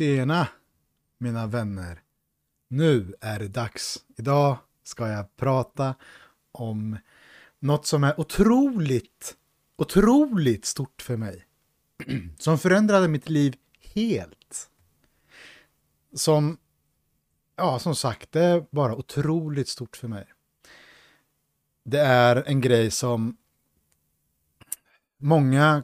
[0.00, 0.48] Tjena
[1.18, 2.02] mina vänner.
[2.68, 4.04] Nu är det dags.
[4.16, 5.94] Idag ska jag prata
[6.52, 6.98] om
[7.58, 9.36] något som är otroligt,
[9.76, 11.46] otroligt stort för mig.
[12.38, 13.56] Som förändrade mitt liv
[13.94, 14.70] helt.
[16.14, 16.58] Som,
[17.56, 20.26] ja som sagt, det är bara otroligt stort för mig.
[21.84, 23.36] Det är en grej som
[25.18, 25.82] många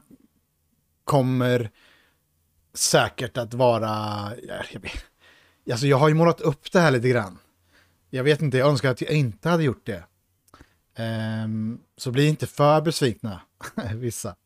[1.05, 1.71] kommer
[2.79, 3.89] säkert att vara,
[4.73, 5.05] jag, vet,
[5.71, 7.39] alltså jag har ju målat upp det här lite grann.
[8.11, 10.05] Jag vet inte, jag önskar att jag inte hade gjort det.
[10.99, 13.41] Um, så bli inte för besvikna,
[13.95, 14.37] vissa.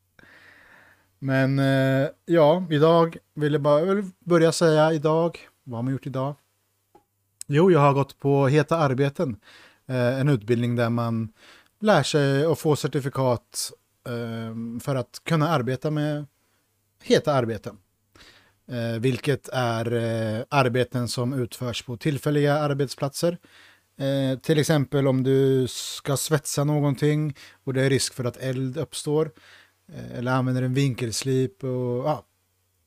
[1.19, 6.07] Men uh, ja, idag vill jag bara vill börja säga idag, vad har man gjort
[6.07, 6.35] idag?
[7.47, 9.29] Jo, jag har gått på Heta arbeten,
[9.89, 11.33] uh, en utbildning där man
[11.79, 13.71] lär sig och får certifikat
[14.09, 16.25] uh, för att kunna arbeta med
[17.03, 17.77] heta arbeten.
[18.67, 23.37] Eh, vilket är eh, arbeten som utförs på tillfälliga arbetsplatser.
[23.97, 28.77] Eh, till exempel om du ska svetsa någonting och det är risk för att eld
[28.77, 29.31] uppstår.
[29.87, 32.25] Eh, eller använder en vinkelslip och ja,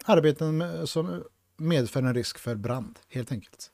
[0.04, 1.24] arbeten med, som
[1.56, 3.70] medför en risk för brand helt enkelt.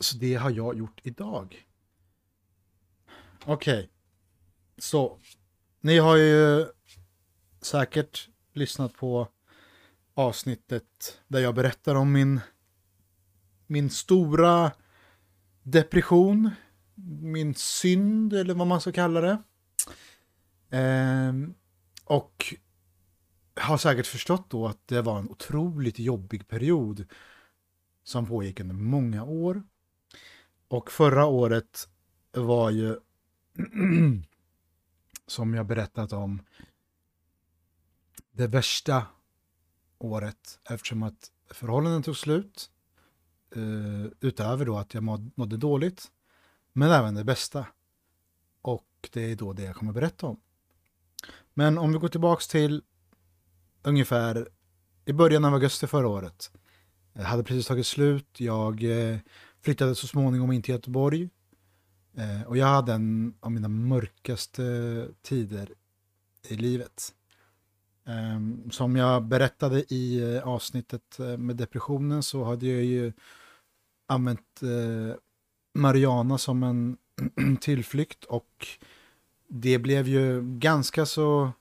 [0.00, 1.66] Så det har jag gjort idag.
[3.44, 3.88] Okej, okay.
[4.78, 5.18] så
[5.80, 6.66] ni har ju
[7.60, 9.28] säkert lyssnat på
[10.14, 12.40] avsnittet där jag berättar om min,
[13.66, 14.72] min stora
[15.62, 16.50] depression,
[17.20, 19.42] min synd eller vad man ska kalla det.
[20.78, 21.32] Eh,
[22.04, 22.54] och
[23.54, 27.06] har säkert förstått då att det var en otroligt jobbig period
[28.04, 29.62] som pågick under många år.
[30.68, 31.88] Och förra året
[32.32, 32.96] var ju,
[35.26, 36.42] som jag berättat om,
[38.32, 39.06] det värsta
[40.00, 42.70] året eftersom att förhållanden tog slut.
[43.56, 45.02] Uh, utöver då att jag
[45.34, 46.10] mådde dåligt.
[46.72, 47.66] Men även det bästa.
[48.62, 50.40] Och det är då det jag kommer berätta om.
[51.54, 52.82] Men om vi går tillbaks till
[53.82, 54.48] ungefär
[55.04, 56.50] i början av augusti förra året.
[57.12, 58.40] Jag hade precis tagit slut.
[58.40, 59.18] Jag uh,
[59.60, 61.28] flyttade så småningom in till Göteborg.
[62.18, 65.74] Uh, och jag hade en av mina mörkaste tider
[66.48, 67.14] i livet.
[68.04, 73.12] Ehm, som jag berättade i eh, avsnittet eh, med depressionen så hade jag ju
[74.06, 75.14] använt eh, uh,
[75.72, 76.96] Mariana som en
[77.60, 78.66] tillflykt och
[79.48, 81.52] det blev ju ganska så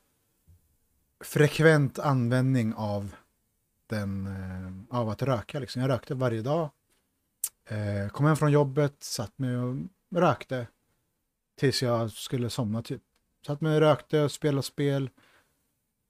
[1.23, 3.15] frekvent användning av
[3.87, 4.27] den,
[4.89, 5.59] av att röka.
[5.59, 5.81] Liksom.
[5.81, 6.69] Jag rökte varje dag.
[8.11, 9.75] kom hem från jobbet, satt mig och
[10.15, 10.67] rökte
[11.55, 13.01] tills jag skulle somna typ.
[13.47, 15.09] Satt mig och rökte och spelade spel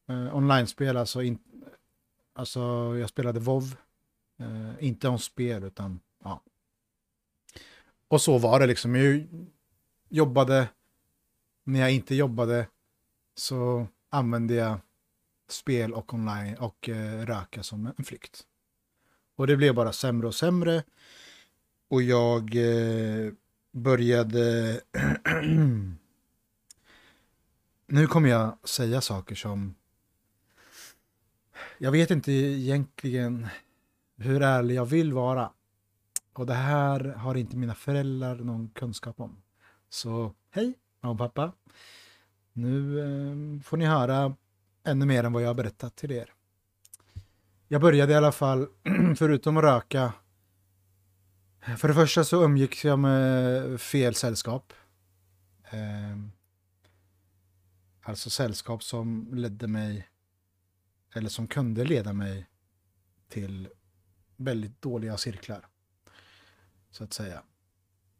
[0.10, 1.40] eh, online-spel, alltså, in,
[2.34, 2.60] alltså
[2.98, 3.76] jag spelade WoW.
[4.40, 6.42] Eh, inte om spel, utan ja.
[8.08, 8.96] Och så var det liksom.
[8.96, 9.28] Jag
[10.10, 10.70] jobbade,
[11.64, 12.68] när jag inte jobbade
[13.36, 14.80] så använde jag
[15.52, 18.46] spel och online och eh, röka som en flykt.
[19.36, 20.84] Och det blev bara sämre och sämre.
[21.88, 23.32] Och jag eh,
[23.72, 24.82] började...
[27.88, 29.76] nu kommer jag säga saker som
[31.82, 33.48] jag vet inte egentligen
[34.18, 35.52] hur ärlig jag vill vara.
[36.34, 39.42] Och det här har inte mina föräldrar någon kunskap om.
[39.90, 41.52] Så hej, mamma och pappa.
[42.54, 44.36] Nu eh, får ni höra
[44.84, 46.34] ännu mer än vad jag har berättat till er.
[47.68, 48.68] Jag började i alla fall,
[49.18, 50.14] förutom att röka,
[51.78, 54.74] för det första så umgicks jag med fel sällskap.
[55.64, 56.18] Eh,
[58.02, 60.08] alltså sällskap som ledde mig
[61.14, 62.48] eller som kunde leda mig
[63.30, 63.70] till
[64.38, 65.68] väldigt dåliga cirklar.
[66.92, 67.44] Så att säga.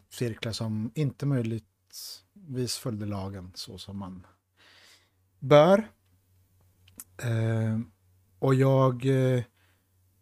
[0.10, 4.28] Cirklar som inte möjligtvis följde lagen så som man
[5.40, 5.92] bör.
[7.18, 7.80] Eh,
[8.40, 9.44] och jag eh,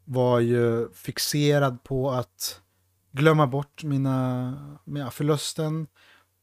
[0.05, 2.61] var ju fixerad på att
[3.11, 5.87] glömma bort mina, mina förlusten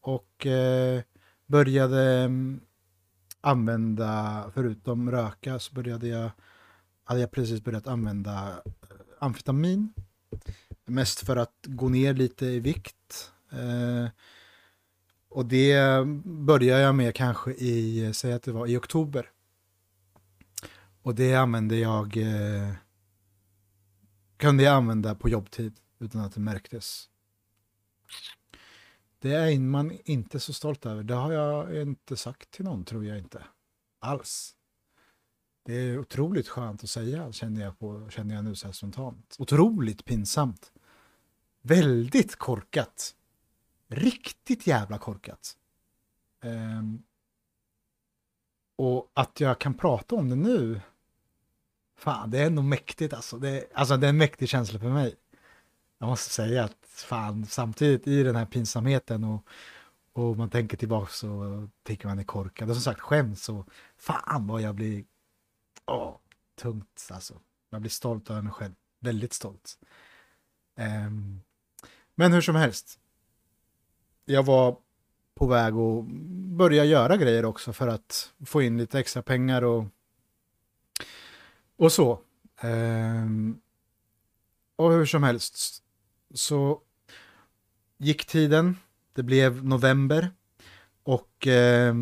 [0.00, 1.02] och eh,
[1.46, 2.60] började mm,
[3.44, 6.30] använda, förutom röka, så började jag,
[7.04, 8.70] hade jag precis börjat använda eh,
[9.18, 9.92] amfetamin.
[10.84, 13.32] Mest för att gå ner lite i vikt.
[13.50, 14.08] Eh,
[15.28, 19.30] och det började jag med kanske i, säg att det var i oktober.
[21.02, 22.72] Och det använde jag, eh,
[24.36, 27.08] kunde jag använda på jobbtid utan att det märktes.
[29.24, 31.02] Det är man inte så stolt över.
[31.02, 33.44] Det har jag inte sagt till någon, tror jag inte.
[33.98, 34.54] Alls.
[35.64, 39.36] Det är otroligt skönt att säga, känner jag, på, känner jag nu så här spontant.
[39.38, 40.72] Otroligt pinsamt.
[41.62, 43.14] Väldigt korkat.
[43.88, 45.56] Riktigt jävla korkat.
[46.42, 47.02] Um,
[48.76, 50.80] och att jag kan prata om det nu,
[51.96, 53.38] fan det är nog mäktigt alltså.
[53.38, 55.14] Det, alltså det är en mäktig känsla för mig.
[55.98, 59.46] Jag måste säga att fan, samtidigt i den här pinsamheten och,
[60.12, 62.70] och man tänker tillbaka så tycker man är korkad.
[62.70, 65.04] Och som sagt skäms och fan vad jag blir
[65.86, 66.16] åh,
[66.56, 67.40] tungt alltså.
[67.70, 68.74] Jag blir stolt över mig själv.
[69.00, 69.78] Väldigt stolt.
[70.76, 71.40] Um,
[72.14, 72.98] men hur som helst.
[74.24, 74.76] Jag var
[75.34, 76.04] på väg att
[76.56, 79.86] börja göra grejer också för att få in lite extra pengar och,
[81.76, 82.20] och så.
[82.62, 83.60] Um,
[84.76, 85.83] och hur som helst
[86.34, 86.80] så
[87.98, 88.76] gick tiden.
[89.12, 90.30] Det blev november
[91.02, 91.94] och eh,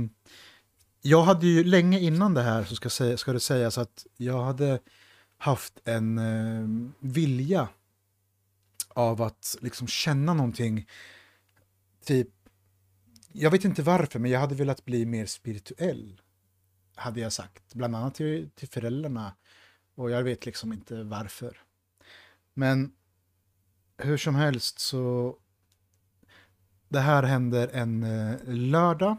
[1.03, 4.45] jag hade ju länge innan det här så ska, säga, ska det sägas att jag
[4.45, 4.81] hade
[5.39, 7.69] haft en eh, vilja
[8.89, 10.89] av att liksom känna någonting,
[12.05, 12.29] typ,
[13.33, 16.21] jag vet inte varför, men jag hade velat bli mer spirituell,
[16.95, 19.37] hade jag sagt, bland annat till, till föräldrarna,
[19.95, 21.61] och jag vet liksom inte varför.
[22.55, 22.93] Men
[24.05, 25.37] hur som helst så,
[26.89, 29.17] det här händer en eh, lördag,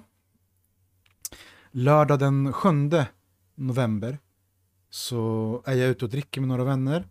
[1.72, 2.70] lördag den 7
[3.56, 4.18] november
[4.90, 7.08] så är jag ute och dricker med några vänner.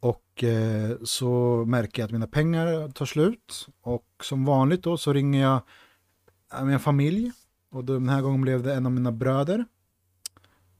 [0.00, 3.68] Och eh, så märker jag att mina pengar tar slut.
[3.80, 5.62] Och som vanligt då så ringer jag
[6.66, 7.32] min familj.
[7.70, 9.64] Och den här gången blev det en av mina bröder.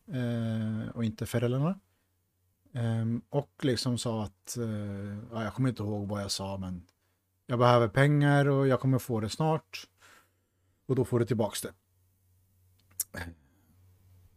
[0.06, 1.80] Eh, och inte föräldrarna.
[2.72, 6.86] Ehm, och liksom sa att, eh, ja, jag kommer inte ihåg vad jag sa men
[7.46, 9.88] jag behöver pengar och jag kommer få det snart.
[10.86, 11.72] Och då får du tillbaks det.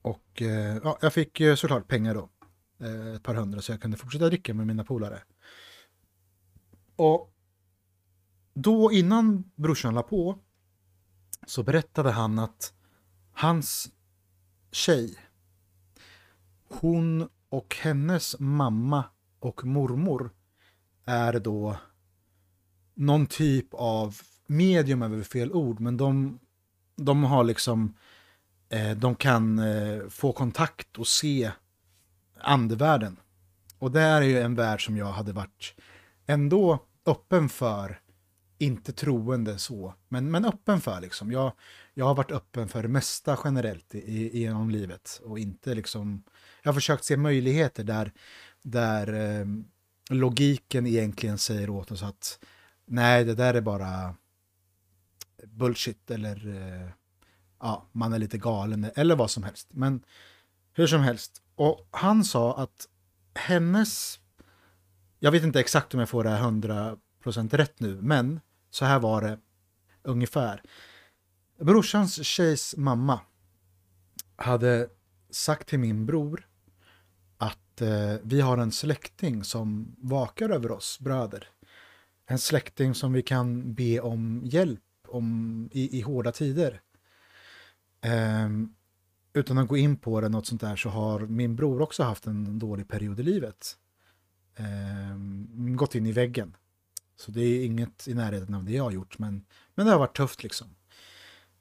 [0.01, 2.29] Och eh, ja, jag fick såklart pengar då.
[2.79, 5.23] Eh, ett par hundra så jag kunde fortsätta dricka med mina polare.
[6.95, 7.33] Och
[8.53, 10.39] då innan brorsan la på
[11.47, 12.73] så berättade han att
[13.31, 13.91] hans
[14.71, 15.17] tjej,
[16.67, 19.04] hon och hennes mamma
[19.40, 20.30] och mormor
[21.06, 21.78] är då
[22.94, 24.18] någon typ av
[24.48, 26.40] medium är väl fel ord, men de,
[26.96, 27.94] de har liksom
[28.69, 31.52] Eh, de kan eh, få kontakt och se
[32.40, 33.18] andevärlden.
[33.80, 35.75] Och det är ju en värld som jag hade varit
[36.25, 38.00] ändå öppen för,
[38.57, 41.31] inte troende så, men, men öppen för liksom.
[41.31, 41.52] Jag,
[41.94, 46.24] jag har varit öppen för det mesta generellt i, genom livet och inte liksom,
[46.65, 48.12] jag har försökt se möjligheter där,
[48.62, 49.45] där eh,
[50.09, 52.39] logiken egentligen säger åt oss att
[52.85, 54.15] nej, det där är bara
[55.44, 56.89] bullshit eller eh,
[57.59, 59.67] ja, man är lite galen eller vad som helst.
[59.71, 60.03] Men
[60.73, 61.41] hur som helst.
[61.56, 62.88] Och han sa att
[63.35, 64.19] hennes,
[65.19, 66.44] jag vet inte exakt om jag får det här
[67.23, 68.39] 100% rätt nu, men
[68.69, 69.39] så här var det
[70.03, 70.61] ungefär.
[71.59, 73.19] Brorsans tjejs mamma
[74.35, 74.89] hade
[75.29, 76.47] sagt till min bror
[77.75, 81.48] att eh, vi har en släkting som vakar över oss bröder.
[82.25, 86.81] En släkting som vi kan be om hjälp om, i, i hårda tider.
[88.01, 88.50] Eh,
[89.33, 92.27] utan att gå in på det, något sånt där, så har min bror också haft
[92.27, 93.78] en dålig period i livet.
[94.56, 95.18] Eh,
[95.76, 96.56] gått in i väggen.
[97.16, 99.45] Så det är inget i närheten av det jag har gjort, men,
[99.76, 100.68] men det har varit tufft liksom.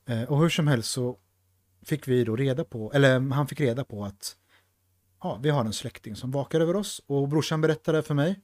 [0.07, 1.19] Eh, och hur som helst så
[1.83, 4.37] fick vi då reda på, eller han fick reda på att
[5.25, 7.03] ja, vi har en släkting som vakar över oss.
[7.07, 8.41] Och brorsan berättade för mig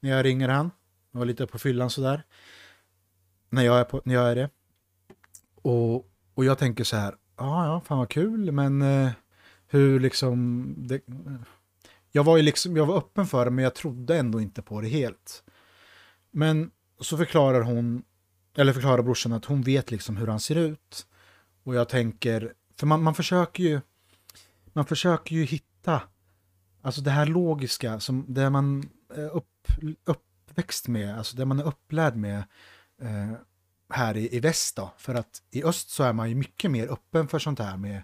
[0.00, 0.70] när jag ringer han,
[1.12, 2.22] jag var lite på fyllan sådär,
[3.50, 4.50] när jag är, på, när jag är det.
[5.62, 5.94] Och,
[6.34, 9.10] och jag tänker så här, ja, ja, fan vad kul, men eh,
[9.66, 10.66] hur liksom...
[10.78, 11.00] Det,
[12.12, 14.80] jag var ju liksom, jag var öppen för det, men jag trodde ändå inte på
[14.80, 15.44] det helt.
[16.30, 18.04] Men så förklarar hon,
[18.56, 21.06] eller förklarar brorsan att hon vet liksom hur han ser ut.
[21.62, 23.80] Och jag tänker, för man, man försöker ju,
[24.72, 26.02] man försöker ju hitta,
[26.86, 29.68] alltså det här logiska, som det man är upp,
[30.04, 32.44] uppväxt med, alltså det man är upplärd med.
[33.02, 33.32] Eh,
[33.88, 34.92] här i, i väst då.
[34.96, 38.02] För att i öst så är man ju mycket mer öppen för sånt här med,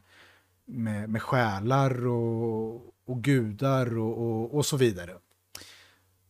[0.65, 2.75] med, med själar och,
[3.05, 5.13] och gudar och, och, och så vidare.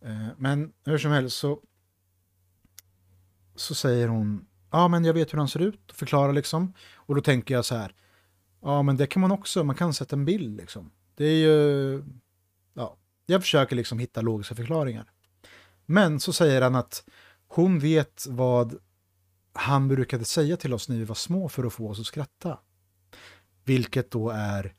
[0.02, 1.60] Eh, men hur som helst så,
[3.54, 6.72] så säger hon, ja men jag vet hur han ser ut, och förklarar liksom.
[6.94, 7.94] Och då tänker jag så här,
[8.60, 10.90] ja men det kan man också, man kan sätta en bild liksom.
[11.14, 12.02] Det är ju,
[13.26, 15.12] jag försöker liksom hitta logiska förklaringar.
[15.86, 17.04] Men så säger han att
[17.48, 18.78] hon vet vad
[19.52, 22.58] han brukade säga till oss när vi var små för att få oss att skratta.
[23.64, 24.74] Vilket då är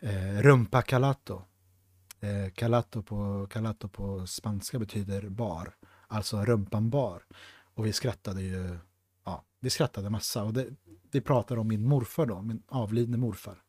[0.00, 1.42] eh, rumpa calato.
[2.20, 5.76] Eh, calato, på, calato på spanska betyder bar,
[6.06, 7.22] alltså rumpan bar.
[7.74, 8.78] Och vi skrattade ju,
[9.24, 10.44] ja, vi skrattade massa.
[10.44, 10.66] Och det,
[11.10, 13.62] vi pratar om min morfar då, min avlidne morfar.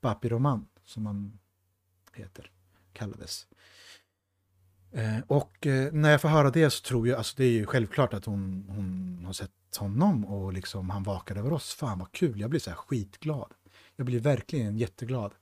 [0.00, 1.38] Papi Roman, som han
[2.14, 2.50] heter,
[2.98, 3.46] kallades.
[4.92, 7.66] Eh, och eh, när jag får höra det så tror jag, alltså det är ju
[7.66, 11.74] självklart att hon, hon har sett honom och liksom han vakar över oss.
[11.74, 13.52] Fan vad kul, jag blir så här skitglad.
[13.96, 15.32] Jag blir verkligen jätteglad.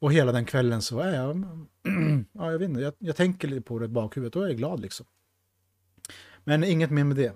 [0.00, 1.36] Och hela den kvällen så är jag,
[2.32, 4.54] ja jag vet inte, jag, jag tänker lite på det i bakhuvudet och jag är
[4.54, 5.06] glad liksom.
[6.44, 7.32] Men inget mer med det.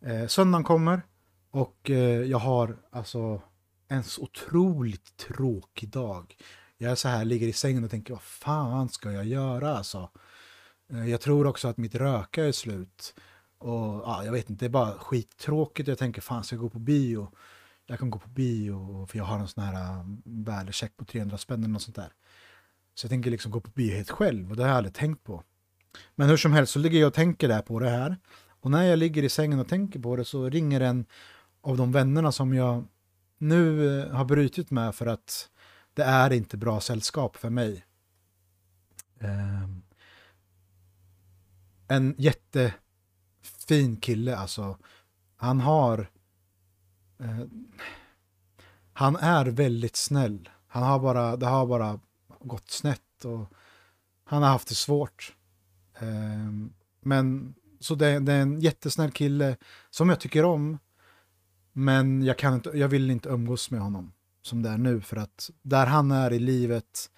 [0.00, 1.02] Eh, söndagen kommer
[1.50, 3.42] och eh, jag har alltså
[3.88, 6.36] en så otroligt tråkig dag.
[6.84, 10.10] Jag är så här, ligger i sängen och tänker vad fan ska jag göra alltså?
[10.92, 13.14] Eh, jag tror också att mitt röka är slut.
[13.58, 15.88] Och ja, jag vet inte, det är bara skittråkigt.
[15.88, 17.28] Jag tänker fan ska jag gå på bio?
[17.86, 21.38] Jag kan gå på bio för jag har en sån här eh, värdecheck på 300
[21.38, 22.12] spänn eller något sånt där.
[22.94, 25.24] Så jag tänker liksom gå på bio helt själv och det har jag aldrig tänkt
[25.24, 25.42] på.
[26.14, 28.16] Men hur som helst så ligger jag och tänker där på det här.
[28.60, 31.06] Och när jag ligger i sängen och tänker på det så ringer en
[31.60, 32.84] av de vännerna som jag
[33.38, 35.50] nu eh, har brutit med för att
[35.94, 37.84] det är inte bra sällskap för mig.
[39.18, 39.82] Um,
[41.88, 44.78] en jättefin kille alltså.
[45.36, 46.10] Han har...
[47.18, 47.44] Eh,
[48.92, 50.48] han är väldigt snäll.
[50.66, 52.00] Han har bara, det har bara
[52.40, 53.52] gått snett och
[54.24, 55.36] han har haft det svårt.
[55.98, 56.50] Eh,
[57.00, 59.56] men så det, det, är en jättesnäll kille
[59.90, 60.78] som jag tycker om.
[61.72, 64.12] Men jag, kan inte, jag vill inte umgås med honom
[64.46, 67.10] som det är nu för att där han är i livet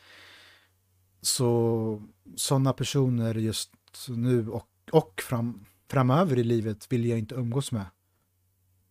[1.21, 2.03] så
[2.37, 3.73] sådana personer just
[4.09, 7.87] nu och, och fram, framöver i livet vill jag inte umgås med.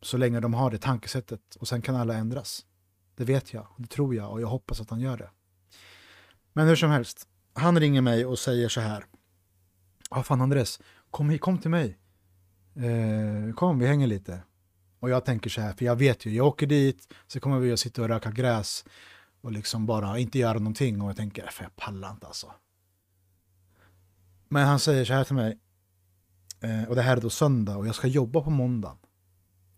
[0.01, 2.65] Så länge de har det tankesättet och sen kan alla ändras.
[3.15, 5.29] Det vet jag, det tror jag och jag hoppas att han gör det.
[6.53, 9.05] Men hur som helst, han ringer mig och säger så här.
[10.09, 10.79] Ja, fan Andres,
[11.11, 11.97] kom, hit, kom till mig.
[12.75, 14.43] Eh, kom, vi hänger lite.
[15.05, 17.71] Och jag tänker så här, för jag vet ju, jag åker dit, så kommer vi
[17.71, 18.85] att sitta och röka gräs
[19.41, 22.53] och liksom bara inte göra någonting och jag tänker, för jag pallar inte alltså.
[24.49, 25.59] Men han säger så här till mig,
[26.59, 28.97] eh, och det här är då söndag och jag ska jobba på måndag.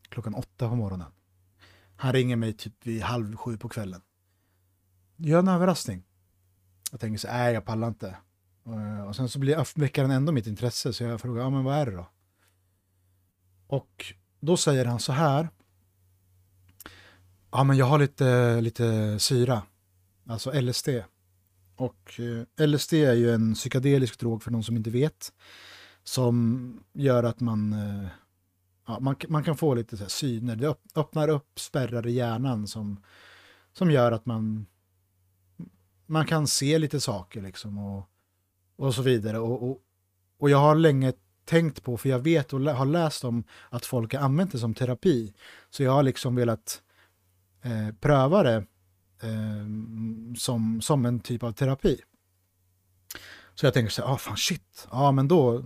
[0.09, 1.11] Klockan åtta på morgonen.
[1.95, 4.01] Han ringer mig typ vid halv sju på kvällen.
[5.15, 6.03] Gör en överraskning.
[6.91, 8.17] Jag tänker så nej jag pallar inte.
[8.65, 11.63] Eh, och sen så blir, väcker han ändå mitt intresse så jag frågar, ja men
[11.63, 12.09] vad är det då?
[13.67, 15.49] Och då säger han så här.
[17.51, 19.61] Ja men jag har lite, lite syra.
[20.25, 20.89] Alltså LSD.
[21.75, 22.19] Och
[22.57, 25.33] eh, LSD är ju en psykedelisk drog för de som inte vet.
[26.03, 28.07] Som gör att man, eh,
[28.87, 30.55] ja, man, man kan få lite så här syner.
[30.55, 33.03] Det öppnar upp spärrar i hjärnan som,
[33.73, 34.65] som gör att man,
[36.05, 38.09] man kan se lite saker liksom och,
[38.75, 39.39] och så vidare.
[39.39, 39.81] Och, och,
[40.37, 41.13] och jag har länge
[41.47, 44.73] tänkt på, för jag vet och har läst om att folk har använt det som
[44.73, 45.33] terapi.
[45.69, 46.81] Så jag har liksom velat
[47.61, 48.55] eh, pröva det
[49.21, 49.67] eh,
[50.37, 52.01] som, som en typ av terapi.
[53.55, 55.63] Så jag tänker så här, ah, fan shit, ja men då,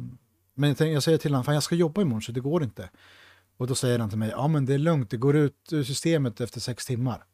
[0.54, 2.64] men jag, tänker, jag säger till honom, fan jag ska jobba imorgon så det går
[2.64, 2.90] inte.
[3.58, 5.84] Och då säger han till mig, ja men det är lugnt, det går ut ur
[5.84, 7.26] systemet efter sex timmar.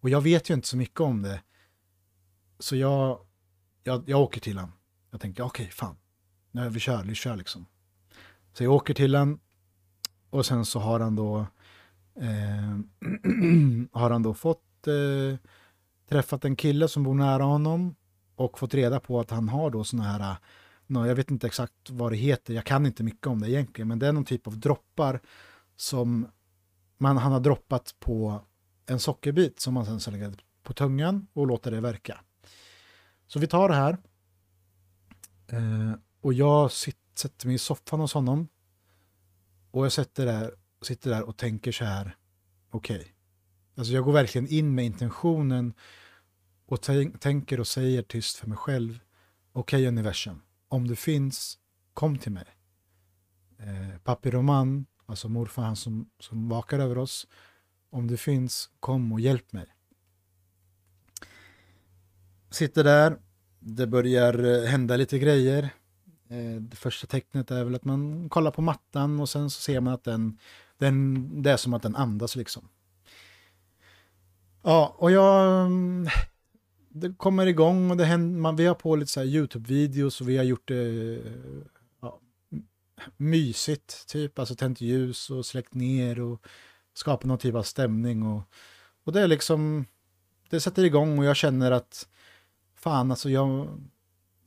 [0.00, 1.42] Och jag vet ju inte så mycket om det.
[2.58, 3.18] Så jag,
[3.82, 4.72] jag, jag åker till honom.
[5.10, 5.96] Jag tänker, okej, okay, fan,
[6.54, 7.66] Nej, vi kör, vi kör liksom.
[8.54, 9.40] Så jag åker till honom
[10.30, 11.46] och sen så har han då
[12.20, 12.78] eh,
[13.92, 15.38] har han då fått eh,
[16.08, 17.94] träffat en kille som bor nära honom
[18.36, 20.36] och fått reda på att han har då såna här,
[20.86, 23.98] jag vet inte exakt vad det heter, jag kan inte mycket om det egentligen, men
[23.98, 25.20] det är någon typ av droppar
[25.76, 26.26] som
[26.98, 28.40] man, han har droppat på
[28.86, 32.20] en sockerbit som man sen lägger på tungan och låter det verka.
[33.26, 33.98] Så vi tar det här.
[35.46, 38.48] Eh, och jag sitter, sätter mig i soffan hos honom.
[39.70, 42.16] Och jag sitter där, sitter där och tänker så här,
[42.70, 43.14] okej, okay,
[43.76, 45.74] Alltså jag går verkligen in med intentionen
[46.66, 46.82] och
[47.20, 49.00] tänker och säger tyst för mig själv.
[49.52, 51.58] Okej okay, universum, om du finns,
[51.94, 52.46] kom till mig.
[53.58, 57.26] Eh, Papi Roman, alltså morfar han som, som vakar över oss.
[57.90, 59.66] Om du finns, kom och hjälp mig.
[62.50, 63.18] Sitter där,
[63.58, 65.70] det börjar eh, hända lite grejer.
[66.28, 69.80] Eh, det första tecknet är väl att man kollar på mattan och sen så ser
[69.80, 70.38] man att den,
[70.78, 72.68] den det är som att den andas liksom.
[74.62, 75.66] Ja, och jag...
[75.66, 76.06] Mm,
[76.88, 80.28] det kommer igång och det händer, man, vi har på lite så här YouTube-videos och
[80.28, 81.20] vi har gjort det
[82.00, 82.20] ja,
[83.16, 84.38] mysigt, typ.
[84.38, 86.46] Alltså tänt ljus och släckt ner och
[86.94, 88.22] skapat någon typ av stämning.
[88.22, 88.42] Och,
[89.04, 89.84] och det är liksom...
[90.50, 92.08] det sätter igång och jag känner att
[92.74, 93.68] fan alltså jag...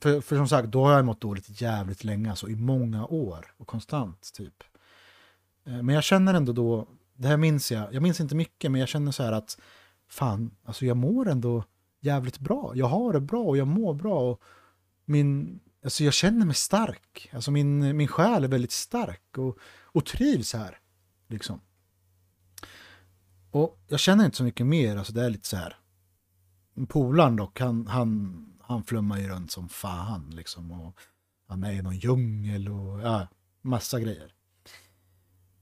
[0.00, 3.54] För, för som sagt, då har jag mått dåligt jävligt länge, alltså i många år
[3.56, 4.64] och konstant typ.
[5.64, 8.80] Eh, men jag känner ändå då, det här minns jag, jag minns inte mycket men
[8.80, 9.60] jag känner så här att
[10.08, 11.64] fan, alltså jag mår ändå
[12.00, 12.72] jävligt bra.
[12.74, 14.42] Jag har det bra och jag mår bra och
[15.04, 17.30] min, alltså jag känner mig stark.
[17.32, 20.78] Alltså min, min själ är väldigt stark och, och trivs här.
[21.28, 21.60] Liksom.
[23.50, 25.76] Och jag känner inte så mycket mer, alltså det är lite så här.
[26.88, 30.70] Polaren dock, han, han, han flummar ju runt som fan liksom.
[30.72, 30.98] Och
[31.48, 33.28] han är i någon djungel och ja,
[33.62, 34.32] massa grejer.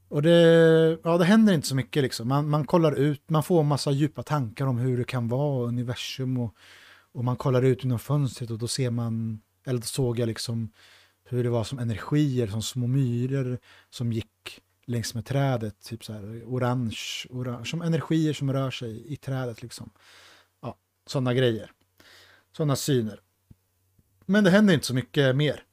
[0.09, 2.27] Och det, ja, det händer inte så mycket liksom.
[2.27, 6.37] Man, man kollar ut, man får massa djupa tankar om hur det kan vara, universum
[6.37, 6.55] och,
[7.11, 10.71] och man kollar ut genom fönstret och då ser man, eller då såg jag liksom
[11.23, 13.59] hur det var som energier, som små myror
[13.89, 19.13] som gick längs med trädet, typ så här orange, orange, som energier som rör sig
[19.13, 19.89] i trädet liksom.
[20.61, 21.71] Ja, sådana grejer.
[22.51, 23.21] Sådana syner.
[24.25, 25.63] Men det händer inte så mycket mer.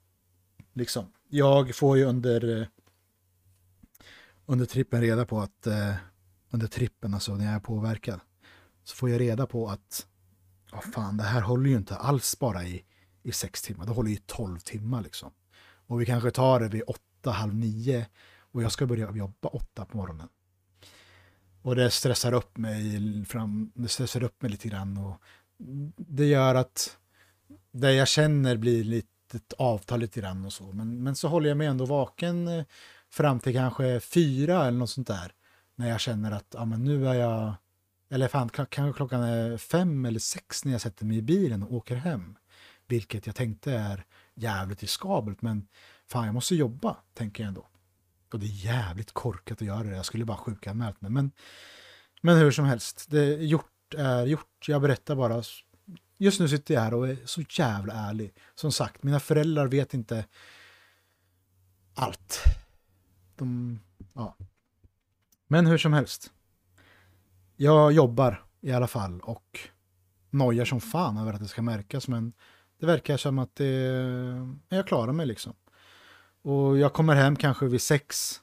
[0.72, 1.12] Liksom.
[1.28, 2.66] Jag får ju under eh,
[4.46, 5.94] under trippen reda på att, eh,
[6.50, 8.20] under trippen alltså när jag är påverkad,
[8.84, 10.06] så får jag reda på att,
[10.70, 12.84] ja oh fan det här håller ju inte alls bara i,
[13.22, 15.32] i sex timmar, det håller i tolv timmar liksom.
[15.86, 18.06] Och vi kanske tar det vid åtta, halv nio
[18.38, 20.28] och jag ska börja jobba åtta på morgonen.
[21.62, 25.22] Och det stressar upp mig, fram, det stressar upp mig lite grann och
[25.96, 26.96] det gör att
[27.72, 30.72] det jag känner blir lite avtal lite grann och så.
[30.72, 32.64] Men, men så håller jag mig ändå vaken eh,
[33.10, 35.32] fram till kanske fyra eller något sånt där.
[35.76, 37.54] När jag känner att ja, men nu är jag,
[38.10, 41.72] eller fan, kanske klockan är fem eller sex när jag sätter mig i bilen och
[41.72, 42.36] åker hem.
[42.86, 44.04] Vilket jag tänkte är
[44.34, 45.66] jävligt riskabelt, men
[46.06, 47.66] fan jag måste jobba, tänker jag ändå.
[48.32, 51.10] Och det är jävligt korkat att göra det, jag skulle bara sjukanmält mig.
[51.10, 51.30] Men,
[52.22, 54.68] men hur som helst, det gjort är gjort.
[54.68, 55.42] Jag berättar bara.
[56.18, 58.34] Just nu sitter jag här och är så jävla ärlig.
[58.54, 60.24] Som sagt, mina föräldrar vet inte
[61.94, 62.44] allt
[63.36, 63.80] de,
[64.12, 64.36] ja.
[65.46, 66.32] Men hur som helst.
[67.56, 69.58] Jag jobbar i alla fall och
[70.30, 72.32] nojar som fan över att det ska märkas men
[72.80, 73.64] det verkar som att det,
[74.68, 75.54] jag klarar mig liksom.
[76.42, 78.40] Och jag kommer hem kanske vid sex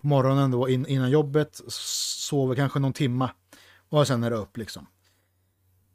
[0.00, 3.30] på morgonen då innan jobbet, sover kanske någon timma
[4.00, 4.86] och sen är det upp liksom.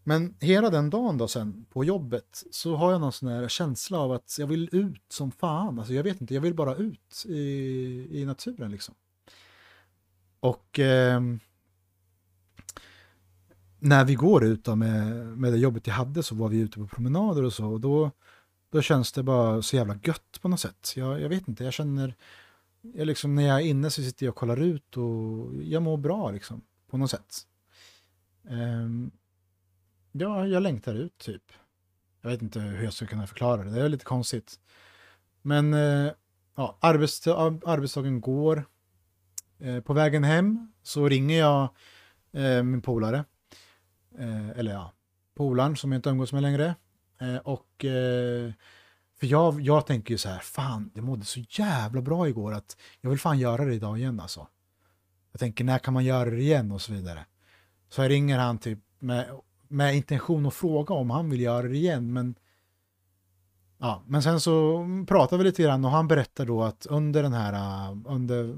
[0.04, 4.00] Men hela den dagen då sen på jobbet så har jag någon sån här känsla
[4.00, 5.80] av att jag vill ut som fan.
[5.80, 7.42] Alltså jag vet inte, jag vill bara ut i,
[8.12, 8.96] i naturen liksom.
[10.40, 11.22] Och eh,
[13.80, 16.80] när vi går ut då med, med det jobbet jag hade så var vi ute
[16.80, 17.68] på promenader och så.
[17.68, 18.12] Och då,
[18.72, 20.94] då känns det bara så jävla gött på något sätt.
[20.96, 22.16] Jag, jag vet inte, jag känner,
[22.82, 25.98] jag liksom, när jag är inne så sitter jag och kollar ut och jag mår
[25.98, 27.48] bra liksom på något sätt.
[28.50, 29.12] Um,
[30.12, 31.44] ja, jag längtar ut typ.
[32.22, 34.60] Jag vet inte hur jag ska kunna förklara det, det är lite konstigt.
[35.42, 36.12] Men eh,
[36.56, 38.66] ja, arbets, arbetsdagen går.
[39.60, 41.70] Eh, på vägen hem så ringer jag
[42.32, 43.26] eh, min polare.
[44.20, 44.94] Eh, eller ja,
[45.36, 46.76] polaren som jag inte umgås med längre.
[47.22, 48.54] Eh, och eh,
[49.20, 52.78] för jag, jag tänker ju så här, fan, jag mådde så jävla bra igår att
[53.02, 54.48] jag vill fan göra det idag igen alltså.
[55.32, 57.26] Jag tänker, när kan man göra det igen och så vidare.
[57.90, 59.26] Så jag ringer han typ med
[59.68, 62.14] med intention att fråga om han vill göra det igen.
[62.14, 62.36] Men,
[63.78, 67.34] ja, men sen så pratar vi lite grann och han berättar då att under den
[67.34, 68.58] här, äh, under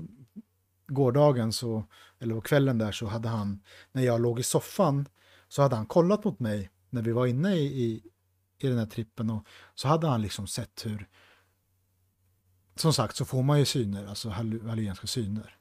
[0.87, 1.83] gårdagen så,
[2.19, 5.07] eller på kvällen där så hade han, när jag låg i soffan,
[5.47, 8.03] så hade han kollat mot mig när vi var inne i, i,
[8.57, 11.07] i den här trippen och så hade han liksom sett hur,
[12.75, 15.55] som sagt så får man ju syner, alltså hallucinogeniska syner.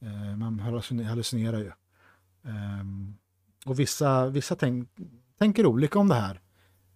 [0.00, 1.72] Eh, man hallucinerar ju.
[2.46, 3.16] Ehm,
[3.66, 4.88] och vissa, vissa tänk,
[5.38, 6.40] tänker olika om det här.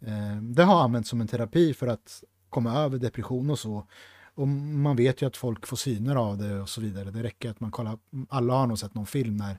[0.00, 3.86] Ehm, det har använts som en terapi för att komma över depression och så.
[4.34, 7.10] Och man vet ju att folk får syner av det och så vidare.
[7.10, 9.58] Det räcker att man kollar, alla har nog sett någon film när,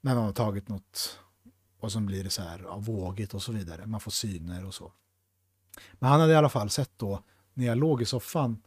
[0.00, 1.18] när man har tagit något
[1.80, 3.86] och så blir det så här ja, vågigt och så vidare.
[3.86, 4.92] Man får syner och så.
[5.92, 7.22] Men han hade i alla fall sett då
[7.54, 8.62] när jag låg i soffan.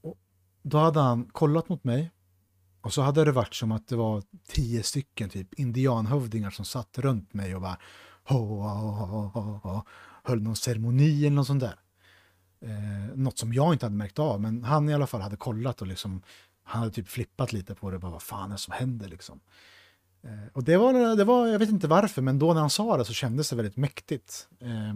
[0.00, 0.18] Och
[0.62, 2.10] då hade han kollat mot mig
[2.88, 6.98] och så hade det varit som att det var tio stycken typ indianhövdingar som satt
[6.98, 7.78] runt mig och bara
[8.24, 9.82] ho, ho, ho, ho, ho,
[10.24, 11.80] höll någon ceremoni eller något sånt där.
[12.60, 15.80] Eh, något som jag inte hade märkt av, men han i alla fall hade kollat
[15.80, 16.22] och liksom
[16.62, 19.40] han hade typ flippat lite på det, bara vad fan är det som händer liksom.
[20.22, 22.96] Eh, och det var, det var, jag vet inte varför, men då när han sa
[22.96, 24.48] det så kändes det väldigt mäktigt.
[24.60, 24.94] Eh,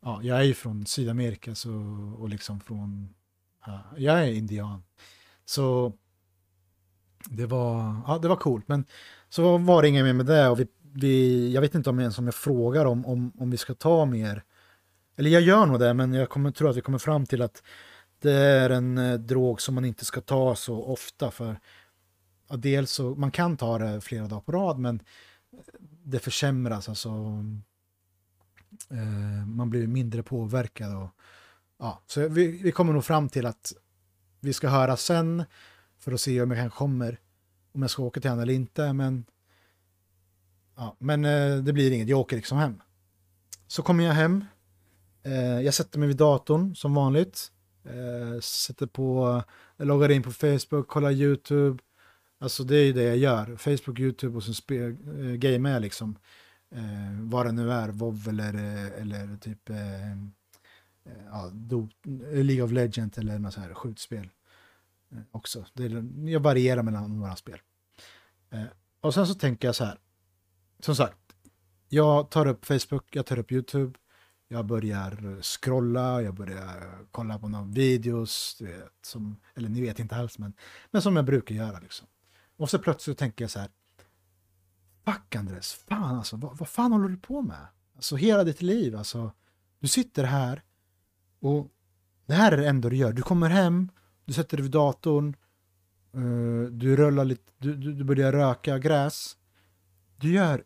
[0.00, 1.72] ja, jag är ju från Sydamerika så,
[2.18, 3.14] och liksom från,
[3.66, 4.82] ja, jag är indian.
[5.44, 5.92] Så
[7.24, 8.84] det var, ja, det var coolt, men
[9.28, 12.18] så var det inget mer med det och vi, vi, jag vet inte om ens
[12.18, 14.44] om jag frågar om, om, om vi ska ta mer,
[15.16, 17.62] eller jag gör nog det, men jag kommer, tror att vi kommer fram till att
[18.20, 21.60] det är en eh, drog som man inte ska ta så ofta för
[22.48, 25.00] ja, dels så, man kan ta det flera dagar på rad, men
[25.52, 25.58] eh,
[26.04, 27.08] det försämras, alltså
[28.90, 31.10] eh, man blir mindre påverkad och
[31.78, 33.72] ja, så vi, vi kommer nog fram till att
[34.40, 35.44] vi ska höra sen
[35.98, 37.18] för att se om jag kanske kommer,
[37.72, 39.24] om jag ska åka till henne eller inte, men
[40.76, 42.82] ja, men eh, det blir inget, jag åker liksom hem.
[43.66, 44.44] Så kommer jag hem,
[45.22, 47.52] eh, jag sätter mig vid datorn som vanligt,
[47.84, 49.42] eh, sätter på,
[49.76, 51.82] loggar in på Facebook, kollar YouTube,
[52.38, 55.82] alltså det är ju det jag gör, Facebook, YouTube och sen spel, eh, gamear jag
[55.82, 56.18] liksom,
[56.74, 60.16] eh, vad det nu är, WoW eller, eh, eller typ eh, eh
[61.30, 61.50] ja,
[62.32, 64.28] League of Legends eller något så här skjutspel.
[65.12, 65.64] Eh, också.
[65.74, 67.60] Det är, jag varierar mellan några spel.
[68.50, 68.64] Eh,
[69.00, 69.98] och sen så tänker jag så här.
[70.80, 71.18] Som sagt,
[71.88, 73.98] jag tar upp Facebook, jag tar upp YouTube.
[74.48, 80.16] Jag börjar scrolla, jag börjar kolla på några videos, vet, som, eller ni vet inte
[80.16, 80.52] alls, men,
[80.90, 81.78] men som jag brukar göra.
[81.78, 82.06] Liksom.
[82.56, 83.70] Och så plötsligt tänker jag så här,
[85.04, 87.66] fuck Andres, fan alltså, vad, vad fan håller du på med?
[87.94, 89.32] Alltså hela ditt liv, alltså,
[89.78, 90.62] du sitter här
[91.40, 91.72] och
[92.26, 93.12] det här är det enda du gör.
[93.12, 93.90] Du kommer hem,
[94.28, 95.36] du sätter dig vid datorn,
[96.16, 99.36] uh, du rullar lite, du, du, du, börjar röka gräs.
[100.16, 100.64] Du gör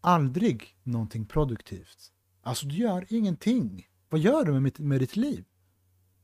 [0.00, 2.12] aldrig någonting produktivt.
[2.42, 3.88] Alltså du gör ingenting.
[4.08, 5.44] Vad gör du med, mitt, med ditt liv?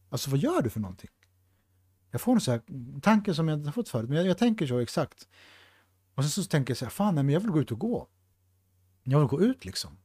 [0.09, 1.11] Alltså vad gör du för någonting?
[2.11, 4.38] Jag får en sån här tanke som jag inte har fått förut, men jag, jag,
[4.38, 5.29] tänker så exakt.
[6.14, 7.79] Och sen så tänker jag så här, fan nej, men jag vill gå ut och
[7.79, 8.09] gå.
[9.03, 9.99] Jag vill gå ut liksom.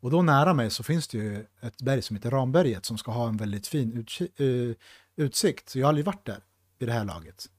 [0.00, 3.10] Och då nära mig så finns det ju ett berg som heter Ramberget som ska
[3.10, 4.40] ha en väldigt fin utkik.
[4.40, 4.76] uh, eh,
[5.16, 5.68] utsikt.
[5.68, 6.44] Så jag har aldrig varit där
[6.78, 7.50] vid det här laget.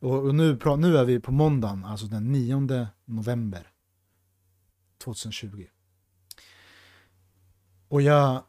[0.00, 3.70] Och, och nu, nu är vi på måndagen, alltså den 9 november
[5.04, 5.66] 2020.
[7.88, 8.42] Och jag,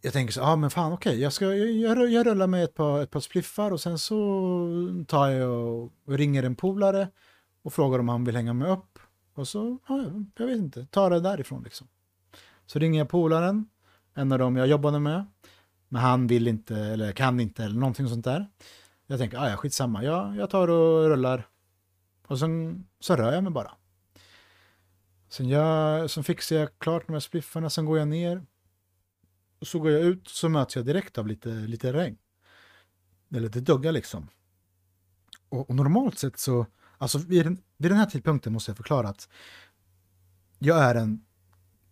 [0.00, 2.64] jag tänker så ja ah, men fan okej, okay, jag, ska, jag, jag rullar med
[2.64, 7.08] ett par, ett par spliffar och sen så tar jag och, och ringer en polare
[7.62, 8.98] och frågar om han vill hänga med upp.
[9.34, 10.04] Och så, ja,
[10.36, 11.88] jag vet inte, tar det därifrån liksom.
[12.66, 13.68] Så ringer jag polaren,
[14.14, 15.26] en av dem jag jobbade med.
[15.92, 18.50] Men han vill inte eller kan inte eller någonting sånt där.
[19.06, 21.48] Jag tänker, ah, ja skitsamma, jag, jag tar och rullar.
[22.26, 23.72] Och sen så rör jag mig bara.
[25.28, 28.46] Sen, jag, sen fixar jag klart de här spliffarna, sen går jag ner.
[29.58, 32.18] Och så går jag ut så möts jag direkt av lite, lite regn.
[33.34, 34.28] Eller det duggar liksom.
[35.48, 36.66] Och, och, normalt sett så,
[36.98, 39.28] alltså vid den, vid den här tidpunkten måste jag förklara att
[40.58, 41.24] jag är en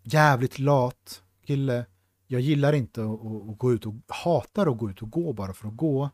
[0.03, 1.87] jävligt lat kille.
[2.33, 5.53] Jag gillar inte att, att, gå ut och hatar att gå ut och gå bara
[5.53, 6.11] för att gå.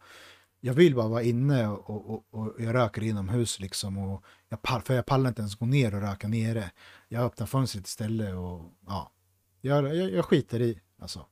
[0.61, 3.98] Jag vill bara vara inne och, och, och jag röker inomhus liksom.
[3.98, 6.70] Och jag, för jag pallar inte ens gå ner och röka nere.
[7.09, 9.12] Jag öppnar fönstret istället och ja,
[9.61, 11.26] jag, jag, jag skiter i alltså.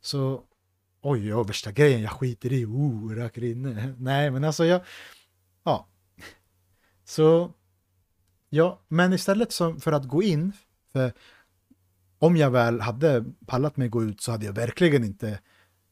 [0.00, 0.42] Så
[1.00, 3.94] oj, jag värsta grejen, jag skiter i, oh, röker inne.
[3.98, 4.80] Nej, men alltså jag,
[5.64, 5.86] ja.
[7.04, 7.52] Så,
[8.48, 10.52] ja, men istället för att gå in,
[10.92, 11.12] för
[12.18, 15.40] om jag väl hade pallat mig gå ut så hade jag verkligen inte,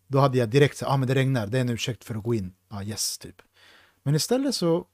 [0.07, 2.15] då hade jag direkt sagt, ja ah, men det regnar, det är en ursäkt för
[2.15, 3.43] att gå in, ja ah, yes, typ.
[4.03, 4.87] Men istället så,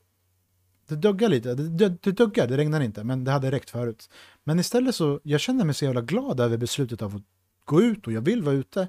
[0.87, 4.11] det duggar lite, det, det duggar, det regnar inte, men det hade räckt förut.
[4.45, 7.23] Men istället så, jag känner mig så jävla glad över beslutet av att
[7.65, 8.89] gå ut och jag vill vara ute.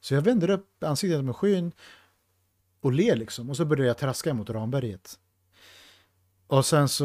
[0.00, 1.72] Så jag vänder upp ansiktet med skyn
[2.80, 5.18] och ler liksom, och så börjar jag traska mot Ramberget.
[6.46, 7.04] Och sen så,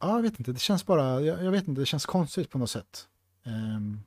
[0.00, 2.58] ja, jag vet inte, det känns bara, jag, jag vet inte, det känns konstigt på
[2.58, 3.08] något sätt.
[3.44, 4.02] Um,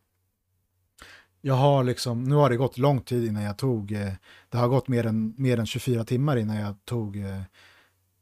[1.45, 4.13] jag har liksom, nu har det gått lång tid innan jag tog, eh,
[4.49, 7.41] det har gått mer än, mer än 24 timmar innan jag tog eh,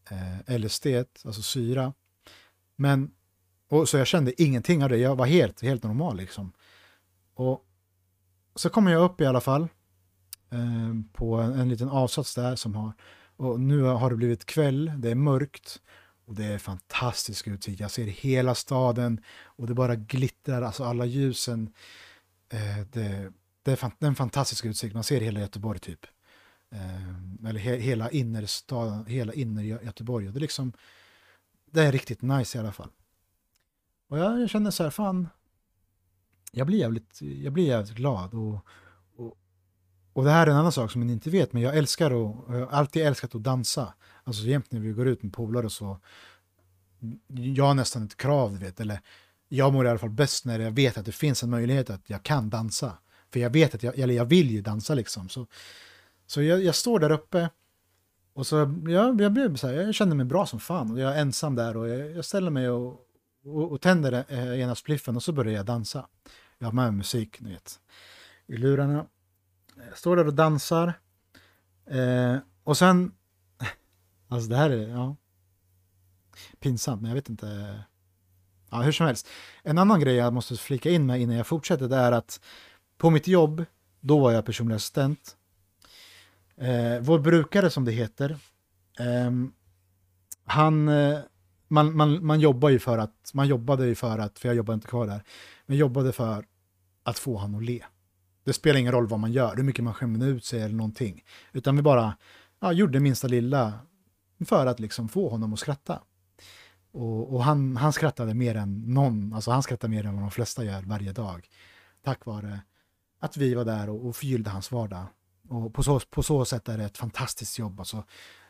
[0.10, 0.88] eh LSD,
[1.26, 1.94] alltså syra.
[2.76, 3.12] Men,
[3.70, 6.52] och så jag kände ingenting av det, jag var helt, helt normal liksom.
[7.34, 7.66] Och
[8.56, 9.68] så kommer jag upp i alla fall
[10.50, 12.94] eh, på en, en liten avsats där som har,
[13.38, 15.82] och nu har det blivit kväll, det är mörkt
[16.26, 17.80] och det är fantastisk utsikt.
[17.80, 21.74] Jag ser hela staden och det bara glittrar, alltså alla ljusen.
[22.50, 23.34] Eh, det,
[23.64, 26.06] det, är en fantastisk utsikt, man ser hela Göteborg typ.
[26.70, 30.28] Eh, eller he, hela innerstaden, hela inner Göteborg.
[30.28, 30.74] Och det, är liksom,
[31.72, 32.90] det är riktigt nice i alla fall.
[34.08, 35.30] Och jag, känner så här, fan,
[36.52, 38.34] jag blir jävligt, jag blir jävligt glad.
[38.34, 38.68] Och,
[40.14, 42.56] och det här är en annan sak som ni inte vet, men jag älskar och
[42.56, 43.94] jag har alltid älskat att dansa.
[44.24, 46.00] Alltså jämt när vi går ut med polare så,
[47.28, 49.00] jag har nästan ett krav, du vet, eller
[49.50, 52.10] jag mår i alla fall bäst när jag vet att det finns en möjlighet att
[52.10, 52.98] jag kan dansa.
[53.34, 55.30] För jag vet att jag, eller jag vill ju dansa liksom.
[55.30, 55.48] Så,
[56.28, 57.50] så jag, jag står där uppe
[58.34, 58.56] och så
[58.88, 61.56] jag, jag blev så här, jag kände mig bra som fan och jag är ensam
[61.56, 63.00] där och jag, jag ställer mig och,
[63.46, 66.08] och, och tänder eh, ena spliffen och så börjar jag dansa.
[66.58, 67.80] Jag har med mig musik, ni vet,
[68.48, 69.06] i lurarna.
[69.96, 70.94] Står där och dansar.
[71.86, 73.12] Eh, och sen,
[74.28, 75.16] alltså det här är, ja,
[76.60, 77.80] pinsamt, men jag vet inte.
[78.72, 79.28] Ja, hur som helst.
[79.64, 82.40] En annan grej jag måste flika in med innan jag fortsätter, det är att
[82.98, 83.66] på mitt jobb,
[84.00, 85.38] då var jag personlig assistent.
[86.58, 88.38] Eh, vår brukare som det heter,
[89.00, 89.50] ehm, eh,
[90.46, 90.90] han,
[91.68, 94.74] man, man, man jobbar ju för att, man jobbade ju för att, för jag jobbar
[94.74, 95.24] inte kvar där,
[95.66, 96.46] men jobbade för
[97.04, 97.84] att få han att le.
[98.44, 101.24] Det spelar ingen roll vad man gör, hur mycket man skämmer ut sig eller någonting,
[101.52, 102.18] utan vi bara
[102.60, 103.74] ja, gjorde minsta lilla
[104.46, 106.02] för att liksom få honom att skratta.
[106.92, 110.32] Och, och, han, han skrattade mer än någon, alltså han skrattade mer än vad de
[110.32, 111.50] flesta gör varje dag.
[112.04, 112.60] Tack vare
[113.20, 115.06] att vi var där och, och förgyllde hans vardag.
[115.50, 117.80] Och på så, på så sätt är det ett fantastiskt jobb.
[117.80, 118.04] Alltså,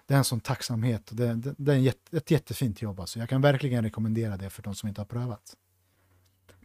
[0.05, 2.99] det är en sån tacksamhet och det, det, det är jätte, ett jättefint jobb.
[2.99, 3.19] Alltså.
[3.19, 5.55] Jag kan verkligen rekommendera det för de som inte har prövat.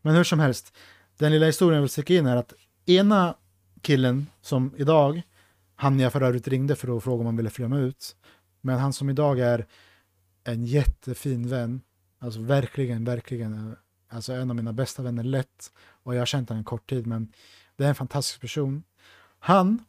[0.03, 0.77] Men hur som helst,
[1.17, 2.53] den lilla historien jag vill sticka in är att
[2.89, 3.35] ena
[3.81, 5.23] killen som idag,
[5.77, 8.17] han jag för övrigt ringde för att fråga om han ville följa med ut,
[8.61, 9.67] men han som idag är
[10.45, 11.81] en jättefin vän,
[12.19, 13.77] alltså verkligen, verkligen,
[14.09, 15.73] alltså en av mina bästa vänner lätt,
[16.03, 17.33] och jag har känt honom en kort tid, men
[17.77, 18.83] det är en fantastisk person.
[19.39, 19.85] Han,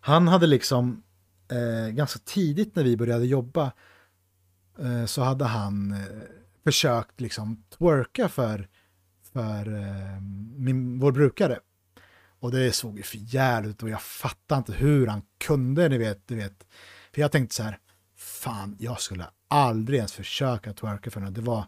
[0.00, 1.02] han hade liksom
[1.48, 3.72] eh, ganska tidigt när vi började jobba
[4.78, 5.98] eh, så hade han eh,
[6.64, 8.68] försökt liksom twerka för,
[9.32, 10.20] för eh,
[10.56, 11.58] min, vår brukare.
[12.40, 16.28] Och det såg ju för jävligt och jag fattade inte hur han kunde, ni vet,
[16.28, 16.66] du vet.
[17.12, 17.78] För jag tänkte så här,
[18.16, 21.32] fan, jag skulle aldrig ens försöka twerka för henne.
[21.32, 21.64] Det var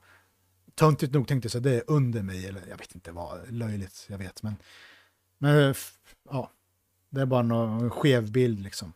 [0.75, 3.53] töntigt nog tänkte jag så här, det är under mig, eller jag vet inte vad,
[3.53, 4.57] löjligt, jag vet, men,
[5.38, 5.77] men eh,
[6.31, 6.51] ja,
[7.11, 8.92] det är bara någon skev bild liksom.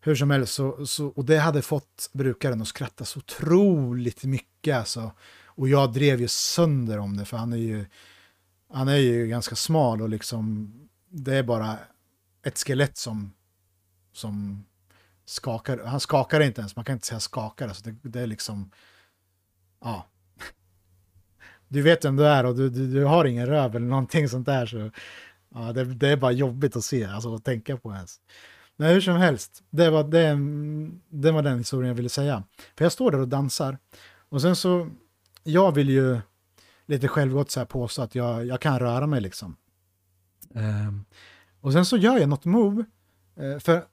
[0.00, 4.76] Hur som helst, så, så, och det hade fått brukaren att skratta så otroligt mycket
[4.76, 5.12] alltså.
[5.56, 7.86] Och jag drev ju sönder om det, för han är ju,
[8.72, 10.72] han är ju ganska smal och liksom,
[11.08, 11.78] det är bara
[12.42, 13.32] ett skelett som,
[14.12, 14.64] som
[15.24, 15.84] skakar.
[15.84, 18.70] Han skakar inte ens, man kan inte säga skakar, alltså det, det är liksom,
[19.80, 20.06] ja.
[21.68, 24.46] Du vet vem du är och du, du, du har ingen röv eller någonting sånt
[24.46, 24.90] där, så
[25.54, 28.20] ja, det, det är bara jobbigt att se, alltså att tänka på ens.
[28.76, 30.38] Men hur som helst, det var, det,
[31.08, 32.44] det var den historien jag ville säga.
[32.76, 33.78] För jag står där och dansar
[34.28, 34.90] och sen så,
[35.46, 36.20] jag vill ju
[36.86, 39.56] lite självgott så här påstå att jag, jag kan röra mig liksom.
[40.54, 41.04] Um,
[41.60, 42.84] och sen så gör jag något move,
[43.36, 43.84] eh, för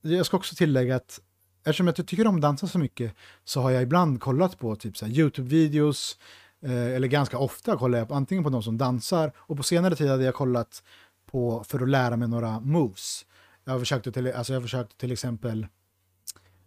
[0.00, 1.20] jag ska också tillägga att
[1.64, 4.96] eftersom jag tycker om att dansa så mycket så har jag ibland kollat på typ
[4.96, 6.18] så YouTube-videos,
[6.62, 9.96] eh, eller ganska ofta kollar jag på, antingen på de som dansar och på senare
[9.96, 10.82] tid hade jag kollat
[11.26, 13.26] på för att lära mig några moves.
[13.64, 15.66] Jag försökte till, alltså jag försökte till exempel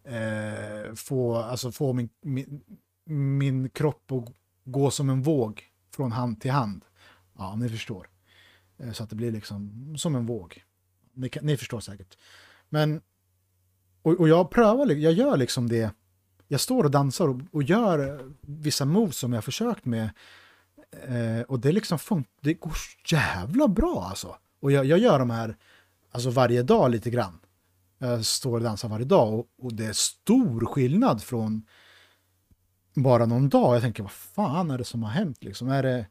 [0.03, 2.61] eh, få, alltså få min, min,
[3.05, 5.63] min kropp att gå som en våg
[5.95, 6.85] från hand till hand.
[7.37, 8.09] Ja, ni förstår.
[8.77, 10.63] Eh, så att det blir liksom som en våg.
[11.13, 12.17] Ni, ni förstår säkert.
[12.69, 13.01] Men,
[14.01, 15.91] och, och, jag prövar, jag gör liksom det.
[16.47, 20.09] Jag står och dansar och, och gör vissa moves som jag försökt med.
[21.07, 22.73] Eh, och det liksom, funkar, det går
[23.11, 24.35] jävla bra alltså.
[24.59, 25.57] Och jag, jag gör de här
[26.11, 27.39] alltså varje dag lite grann.
[27.97, 31.65] Jag står och dansar varje dag och, och, det är stor skillnad från
[32.95, 33.75] bara någon dag.
[33.75, 35.69] Jag tänker, vad fan är det som har hänt liksom?
[35.69, 36.07] Är det,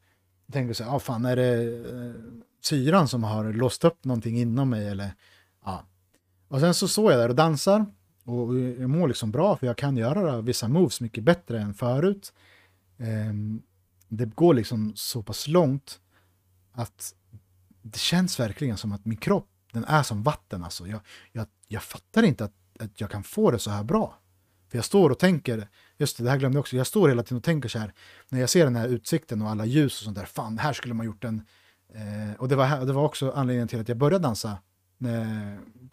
[0.46, 2.14] jag tänker så här, ah, fan är det eh,
[2.62, 5.14] syran som har låst upp någonting inom mig eller,
[5.64, 5.84] ja.
[6.48, 7.86] Och sen så står jag där och dansar
[8.24, 12.32] och jag mår liksom bra för jag kan göra vissa moves mycket bättre än förut.
[12.98, 13.34] Eh,
[14.08, 16.00] det går liksom så pass långt
[16.72, 17.14] att
[17.82, 20.86] det känns verkligen som att min kropp den är som vatten alltså.
[20.86, 21.00] Jag,
[21.32, 24.18] jag, jag fattar inte att, att jag kan få det så här bra.
[24.68, 25.68] För jag står och tänker,
[25.98, 27.92] just det, det här glömde jag också, jag står hela tiden och tänker så här,
[28.28, 30.94] när jag ser den här utsikten och alla ljus och sånt där, fan, här skulle
[30.94, 31.42] man gjort en...
[31.94, 34.58] Eh, och det var, det var också anledningen till att jag började dansa,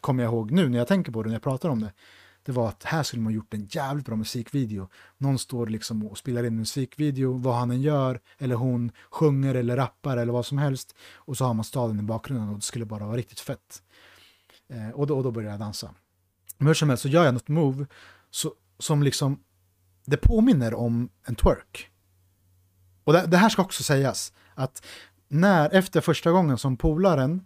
[0.02, 1.92] kommer jag ihåg nu när jag tänker på det, när jag pratar om det
[2.44, 4.90] det var att här skulle man gjort en jävligt bra musikvideo.
[5.18, 9.56] Någon står liksom och spelar in en musikvideo, vad han än gör, eller hon sjunger
[9.56, 10.96] eller rappar eller vad som helst.
[11.16, 13.84] Och så har man staden i bakgrunden och det skulle bara vara riktigt fett.
[14.70, 15.94] Eh, och, då, och då börjar jag dansa.
[16.58, 17.86] Men hur som helst så gör jag något move
[18.32, 19.40] så, som liksom,
[20.12, 21.90] det påminner om en twerk.
[23.04, 24.86] Och det, det här ska också sägas, att
[25.28, 27.46] när efter första gången som polaren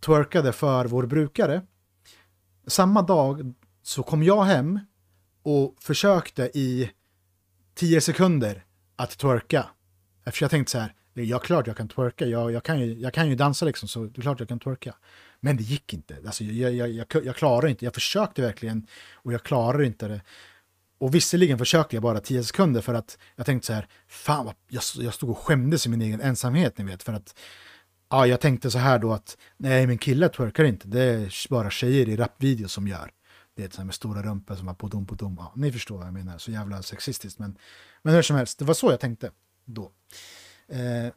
[0.00, 1.62] twerkade för vår brukare,
[2.66, 4.80] samma dag så kom jag hem
[5.42, 6.90] och försökte i
[7.74, 8.64] tio sekunder
[8.96, 9.66] att twerka.
[10.24, 13.14] Eftersom jag tänkte så här, Jag klart jag kan twerka, jag, jag, kan ju, jag
[13.14, 14.94] kan ju dansa liksom, så det är klart jag kan twerka.
[15.40, 16.16] Men det gick inte.
[16.26, 20.20] Alltså, jag, jag, jag, jag klarade inte, jag försökte verkligen och jag klarade inte det.
[21.04, 24.54] Och visserligen försökte jag bara 10 sekunder för att jag tänkte så här, fan vad,
[24.68, 27.34] jag, jag stod och skämdes i min egen ensamhet, ni vet, för att
[28.10, 31.70] ja, jag tänkte så här då att nej, men killar twerkar inte, det är bara
[31.70, 33.10] tjejer i rapvideos som gör.
[33.56, 35.36] Det är så här med stora rumpor som bara på dom på dom.
[35.38, 37.38] Ja, ni förstår vad jag menar, så jävla sexistiskt.
[37.38, 37.58] Men,
[38.02, 39.30] men hur som helst, det var så jag tänkte
[39.64, 39.92] då.
[40.68, 41.12] Eh,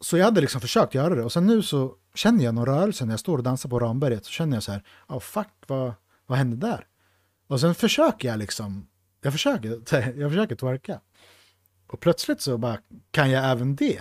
[0.00, 3.04] så jag hade liksom försökt göra det och sen nu så känner jag någon rörelse
[3.04, 5.52] när jag står och dansar på Ramberget så känner jag så här, ja oh, fuck,
[5.66, 5.92] vad,
[6.26, 6.86] vad hände där?
[7.46, 8.86] Och sen försöker jag liksom,
[9.20, 9.68] jag försöker,
[10.20, 11.00] jag försöker twerka.
[11.86, 12.78] Och plötsligt så bara
[13.10, 14.00] kan jag även det.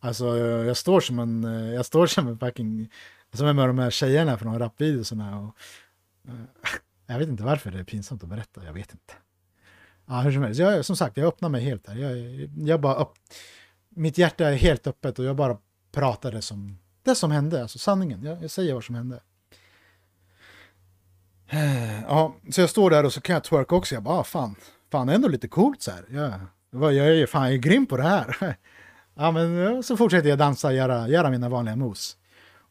[0.00, 2.92] Alltså jag står som en, eh, jag står som en fucking,
[3.32, 5.56] som är med de här tjejerna från rapvideorna och
[6.28, 6.40] eh,
[7.06, 9.14] jag vet inte varför det är pinsamt att berätta, jag vet inte.
[10.06, 11.96] Ja, hur som helst, jag, som sagt, jag öppnar mig helt här.
[11.96, 13.12] Jag, jag bara upp,
[13.88, 15.58] mitt hjärta är helt öppet och jag bara
[15.92, 18.22] pratar det som, det som hände, alltså sanningen.
[18.22, 19.20] Jag, jag säger vad som hände.
[22.08, 23.94] Ja, så jag står där och så kan jag twerka också.
[23.94, 24.54] Jag bara, ah, fan,
[24.92, 26.04] fan, ändå lite coolt så här.
[26.70, 28.56] Jag, jag är fan jag är grym på det här.
[29.20, 32.16] Ja, men så fortsätter jag dansa, göra, göra mina vanliga moves.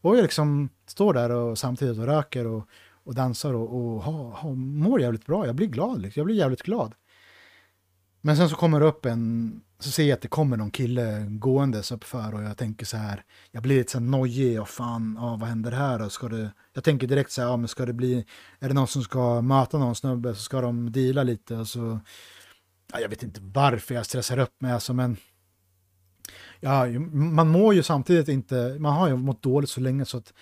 [0.01, 2.67] Och jag liksom står där och samtidigt och röker och,
[3.03, 5.45] och dansar och, och ha, ha, mår jävligt bra.
[5.45, 6.19] Jag blir glad, liksom.
[6.19, 6.93] jag blir jävligt glad.
[8.21, 11.25] Men sen så kommer det upp en, så ser jag att det kommer någon kille
[11.29, 15.17] gåendes uppför och jag tänker så här, jag blir lite så här nojig och fan,
[15.17, 16.01] ah, vad händer här?
[16.01, 18.25] Och ska det, jag tänker direkt så här, ah, men ska det bli,
[18.59, 21.99] är det någon som ska möta någon snubbe så ska de deala lite och så,
[22.93, 25.17] ja, jag vet inte varför jag stressar upp mig alltså, men
[26.59, 30.33] ja, man mår ju samtidigt inte, man har ju mått dåligt så länge så att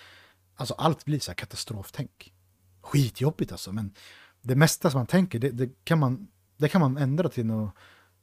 [0.56, 2.32] alltså allt blir så här katastroftänk.
[2.80, 3.94] Skitjobbigt alltså, men
[4.42, 7.74] det mesta som man tänker, det, det, kan, man, det kan man ändra till något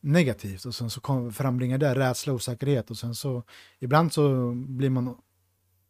[0.03, 3.43] negativt och sen så kom, frambringar det rädsla och osäkerhet och sen så
[3.79, 5.17] ibland så blir man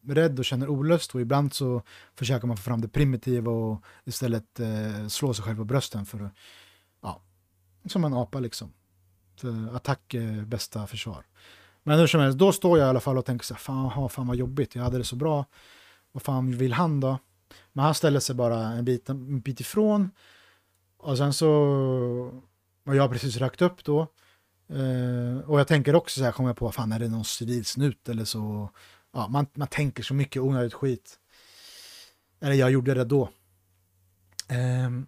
[0.08, 1.82] rädd och känner olust och ibland så
[2.15, 6.23] försöker man få fram det primitiva och istället eh, slå sig själv på brösten för
[6.23, 6.32] att,
[7.02, 7.21] ja,
[7.86, 8.73] som en apa liksom.
[9.39, 11.26] För attack är bästa försvar.
[11.84, 14.10] Men hur som helst, då står jag i alla fall och tänker så här, fan,
[14.10, 15.45] fan vad jobbigt, jag hade det så bra.
[16.12, 17.19] Vad fan vill han då?
[17.73, 20.12] Men han ställer sig bara en bit, en bit ifrån.
[20.97, 22.41] Och sen så
[22.85, 24.07] och jag har precis rökt upp då.
[24.71, 28.09] Uh, och jag tänker också så här, kommer jag på, fan är det någon civilsnut
[28.09, 28.69] eller så.
[29.11, 31.19] Ja, man, man tänker så mycket onödigt skit.
[32.39, 33.29] Eller jag gjorde det då.
[34.85, 35.07] Um,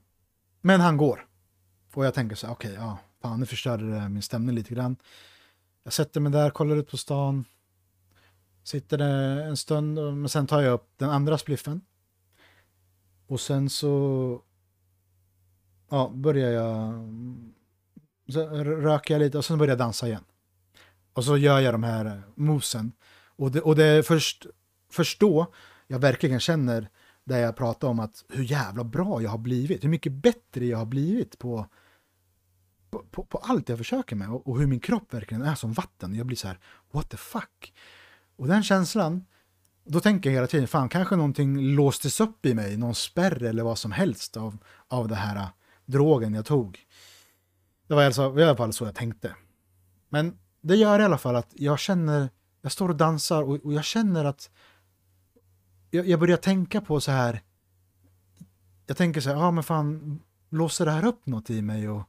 [0.62, 1.28] men han går.
[1.94, 4.74] Och jag tänker så här, okej, okay, ja, fan nu förstörde det min stämning lite
[4.74, 4.96] grann.
[5.84, 7.46] Jag sätter mig där, kollar ut på stan.
[8.64, 11.82] Sitter där en stund, men sen tar jag upp den andra spliffen.
[13.28, 14.42] Och sen så
[15.90, 16.94] ja, börjar jag
[18.30, 20.24] så röker jag lite och sen börjar jag dansa igen.
[21.14, 22.92] Och så gör jag de här eh, mosen.
[23.36, 24.46] Och det, och det är först,
[24.92, 25.54] först då
[25.88, 26.90] jag verkligen känner
[27.24, 30.78] där jag pratar om att hur jävla bra jag har blivit, hur mycket bättre jag
[30.78, 31.66] har blivit på,
[33.12, 36.16] på, på, allt jag försöker med och, och, hur min kropp verkligen är som vatten.
[36.16, 36.60] Jag blir så här,
[36.92, 37.74] what the fuck?
[38.36, 39.26] Och den känslan,
[39.84, 43.64] då tänker jag hela tiden, fan kanske någonting låstes upp i mig, någon spärr eller
[43.64, 44.58] vad som helst av,
[44.88, 45.48] av det här eh,
[45.86, 46.86] drogen jag tog.
[47.88, 49.36] Det var alltså, i alla fall så jag tänkte.
[50.10, 52.30] Men det gör i alla fall att jag känner,
[52.62, 54.50] jag står och dansar och, och jag känner att
[55.90, 57.42] jag, jag, börjar tänka på så här,
[58.86, 60.20] jag tänker så här, ja ah, men fan,
[60.50, 61.90] låser det här upp något i mig?
[61.90, 62.04] Och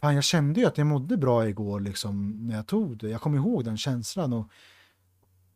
[0.00, 3.08] fan, jag kände ju att jag mådde bra igår liksom när jag tog det.
[3.08, 4.32] Jag kommer ihåg den känslan.
[4.32, 4.50] Och,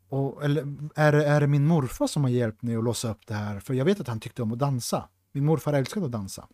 [0.09, 0.61] och, eller
[0.95, 3.59] är det, är det min morfar som har hjälpt mig att låsa upp det här?
[3.59, 5.09] För jag vet att han tyckte om att dansa.
[5.31, 6.47] Min morfar älskade att dansa.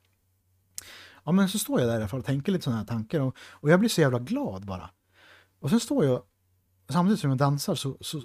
[1.27, 3.19] Ja, men så står jag där i alla fall och tänker lite sådana här tankar
[3.19, 4.89] och, och jag blir så jävla glad bara.
[5.59, 6.21] Och sen står jag,
[6.89, 8.21] samtidigt som jag dansar så, så,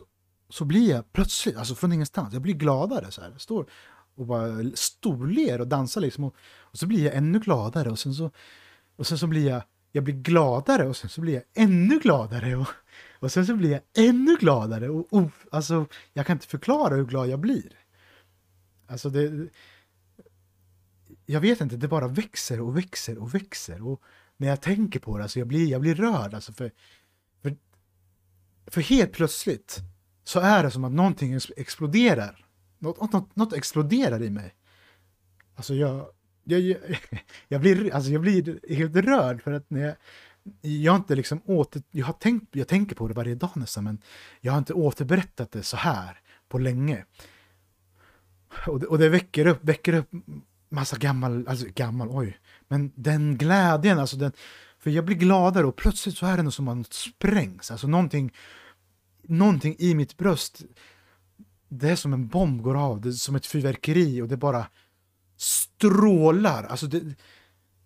[0.49, 3.35] så blir jag plötsligt, alltså från ingenstans, jag blir gladare så här.
[3.39, 3.67] Står
[4.15, 8.15] och bara storler och dansar liksom och, och, så blir jag ännu gladare och sen
[8.15, 8.31] så,
[8.97, 9.63] och sen så blir jag,
[9.93, 12.69] jag blir gladare och sen så blir jag ännu gladare och,
[13.21, 17.05] och sen så blir jag ännu gladare och, och alltså jag kan inte förklara hur
[17.05, 17.79] glad jag blir.
[18.87, 19.49] Alltså det,
[21.27, 23.87] jag vet inte, det bara växer och växer och växer.
[23.87, 24.03] Och
[24.37, 26.35] när jag tänker på det, alltså jag, blir, jag blir rörd.
[26.35, 26.71] Alltså för,
[27.43, 27.57] för,
[28.67, 29.81] för helt plötsligt
[30.25, 32.47] så är det som att någonting exploderar.
[32.79, 34.55] Något, något, något exploderar i mig.
[35.55, 36.07] Alltså jag,
[36.45, 36.63] jag,
[37.49, 39.95] jag, blir, alltså jag blir helt rörd för att när jag,
[40.61, 43.85] jag har inte liksom åter, jag har tänkt, jag tänker på det varje dag nästan,
[43.85, 44.03] men
[44.41, 47.05] jag har inte återberättat det så här på länge.
[48.67, 50.11] Och det, och det väcker upp, väcker upp
[50.73, 54.33] massa gammal, alltså gammal, oj, men den glädjen, alltså den,
[54.79, 58.33] för jag blir gladare och plötsligt så är det något som man sprängs, alltså någonting,
[59.23, 60.63] någonting i mitt bröst,
[61.69, 64.67] det är som en bomb går av, det är som ett fyrverkeri och det bara
[65.37, 66.65] strålar.
[66.65, 67.15] Alltså det,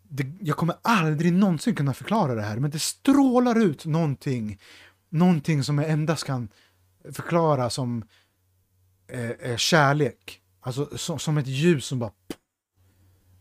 [0.02, 4.60] det, jag kommer aldrig någonsin kunna förklara det här, men det strålar ut någonting,
[5.08, 6.48] någonting som jag endast kan
[7.12, 8.04] förklara som
[9.08, 10.40] eh, eh kärlek.
[10.60, 12.12] Alltså som, som ett ljus som bara...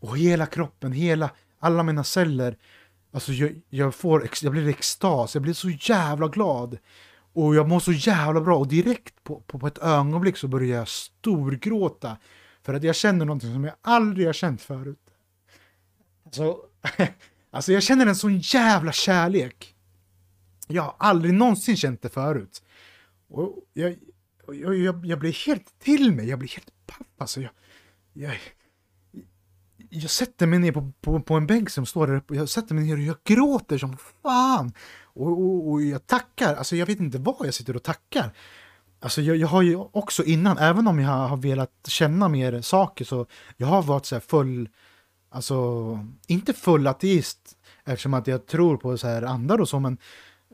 [0.06, 2.56] Och hela kroppen, hela, alla mina celler.
[3.12, 6.78] Alltså jag, jag, får, jag blir extas, jag blir så jävla glad.
[7.32, 10.78] Och jag mår så jävla bra och direkt på, på, på ett ögonblick så börjar
[10.78, 12.16] jag storgråta.
[12.62, 15.10] För att jag känner någonting som jag aldrig har känt förut.
[16.24, 16.56] Alltså,
[17.50, 19.74] alltså jag känner en sån jävla kärlek.
[20.66, 22.62] Jag har aldrig någonsin känt det förut.
[23.28, 23.96] Och jag,
[24.48, 27.06] jag, jag, jag blir helt till mig, jag blir helt paff.
[27.18, 27.50] Alltså jag,
[28.12, 28.38] jag,
[30.00, 32.74] jag sätter mig ner på, på, på en bänk som står där uppe, jag sätter
[32.74, 34.72] mig ner och jag gråter som fan.
[35.02, 38.30] Och, och, och, jag tackar, alltså jag vet inte vad jag sitter och tackar.
[39.00, 43.04] Alltså jag, jag har ju också innan, även om jag har velat känna mer saker
[43.04, 43.26] så
[43.56, 44.68] jag har varit så här full,
[45.30, 45.54] alltså
[46.26, 49.98] inte full ateist eftersom att jag tror på så här andar och så men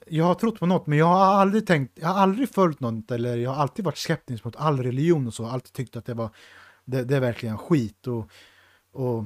[0.07, 3.11] jag har trott på något men jag har aldrig tänkt, jag har aldrig följt något
[3.11, 6.15] eller jag har alltid varit skeptisk mot all religion och så, alltid tyckt att det
[6.15, 6.31] var,
[6.85, 8.31] det, det är verkligen skit och,
[8.93, 9.25] och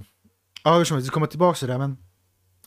[0.65, 1.99] ja, vi kommer tillbaka till det men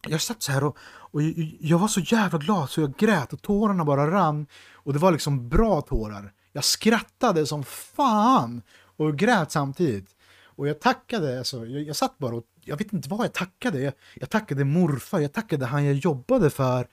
[0.08, 1.22] jag satt så här och, och
[1.60, 5.12] jag var så jävla glad så jag grät och tårarna bara rann och det var
[5.12, 6.34] liksom bra tårar.
[6.52, 8.62] Jag skrattade som fan
[8.98, 10.16] och grät samtidigt.
[10.44, 13.82] Och jag tackade, alltså, jag, jag satt bara och jag vet inte vad jag tackade.
[13.82, 16.88] Jag, jag tackade morfar, jag tackade han jag jobbade för.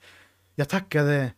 [0.55, 1.31] Jag tackade,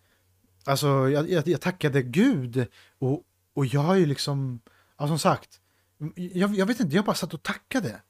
[0.65, 2.67] alltså jag, jag, jag tackade Gud.
[2.99, 4.59] Och, och jag har ju liksom,
[4.97, 5.59] ja, som sagt,
[6.15, 8.01] jag, jag vet inte, jag bara satt och tackade.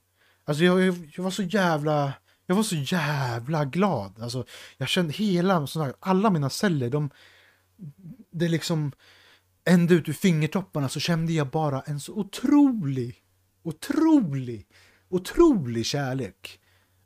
[0.49, 2.13] Alltså jag, jag, var så jävla,
[2.45, 4.21] jag var så jävla glad.
[4.21, 4.45] Alltså
[4.77, 5.67] jag kände hela,
[5.99, 7.09] alla mina celler, de,
[8.31, 8.91] det liksom,
[9.65, 13.15] ända ut ur fingertopparna så kände jag bara en så otrolig,
[13.63, 14.67] otrolig,
[15.09, 16.59] otrolig kärlek.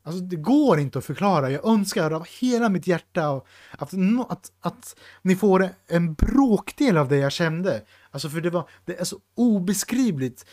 [0.03, 1.51] Alltså det går inte att förklara.
[1.51, 3.41] Jag önskar av hela mitt hjärta
[3.71, 3.93] att,
[4.29, 7.83] att, att ni får en bråkdel av det jag kände.
[8.11, 10.45] Alltså för det var, det är så obeskrivligt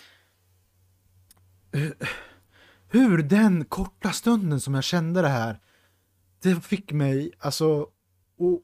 [1.73, 2.09] eh,
[2.91, 5.61] hur den korta stunden som jag kände det här,
[6.43, 7.87] det fick mig alltså
[8.39, 8.63] och,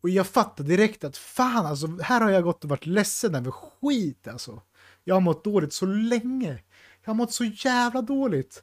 [0.00, 3.50] och jag fattade direkt att fan alltså, här har jag gått och varit ledsen över
[3.50, 4.62] skit alltså.
[5.04, 6.62] Jag har mått dåligt så länge.
[7.02, 8.62] Jag har mått så jävla dåligt.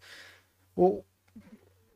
[0.74, 0.94] Och,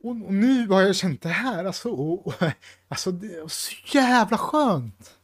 [0.02, 1.90] och, och nu har jag känt det här alltså.
[1.90, 2.34] Och, och,
[2.88, 5.18] alltså det är så jävla skönt.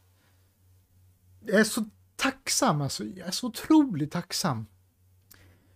[1.45, 3.03] Jag är så tacksam alltså.
[3.03, 4.65] Jag är så otroligt tacksam.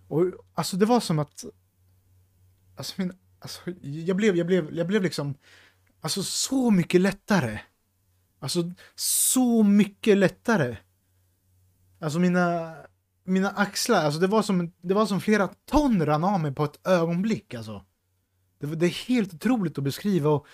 [0.07, 1.45] Och alltså det var som att
[2.77, 5.35] alltså min, alltså, jag blev, jag blev, jag blev liksom,
[6.01, 7.59] alltså så mycket lättare.
[8.39, 10.77] Alltså så mycket lättare.
[11.99, 12.75] Alltså mina,
[13.23, 16.63] mina axlar, alltså det var som, det var som flera ton rann av mig på
[16.63, 17.85] ett ögonblick alltså.
[18.59, 20.47] Det, det är helt otroligt att beskriva och,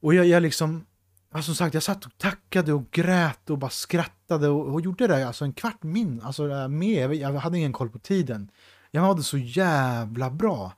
[0.00, 0.86] och jag, jag liksom,
[1.30, 5.06] alltså som sagt, jag satt och tackade och grät och bara skrattade och, och gjorde
[5.06, 8.50] det alltså en kvart min, alltså med, jag hade ingen koll på tiden.
[8.90, 10.72] Jag mådde så jävla bra.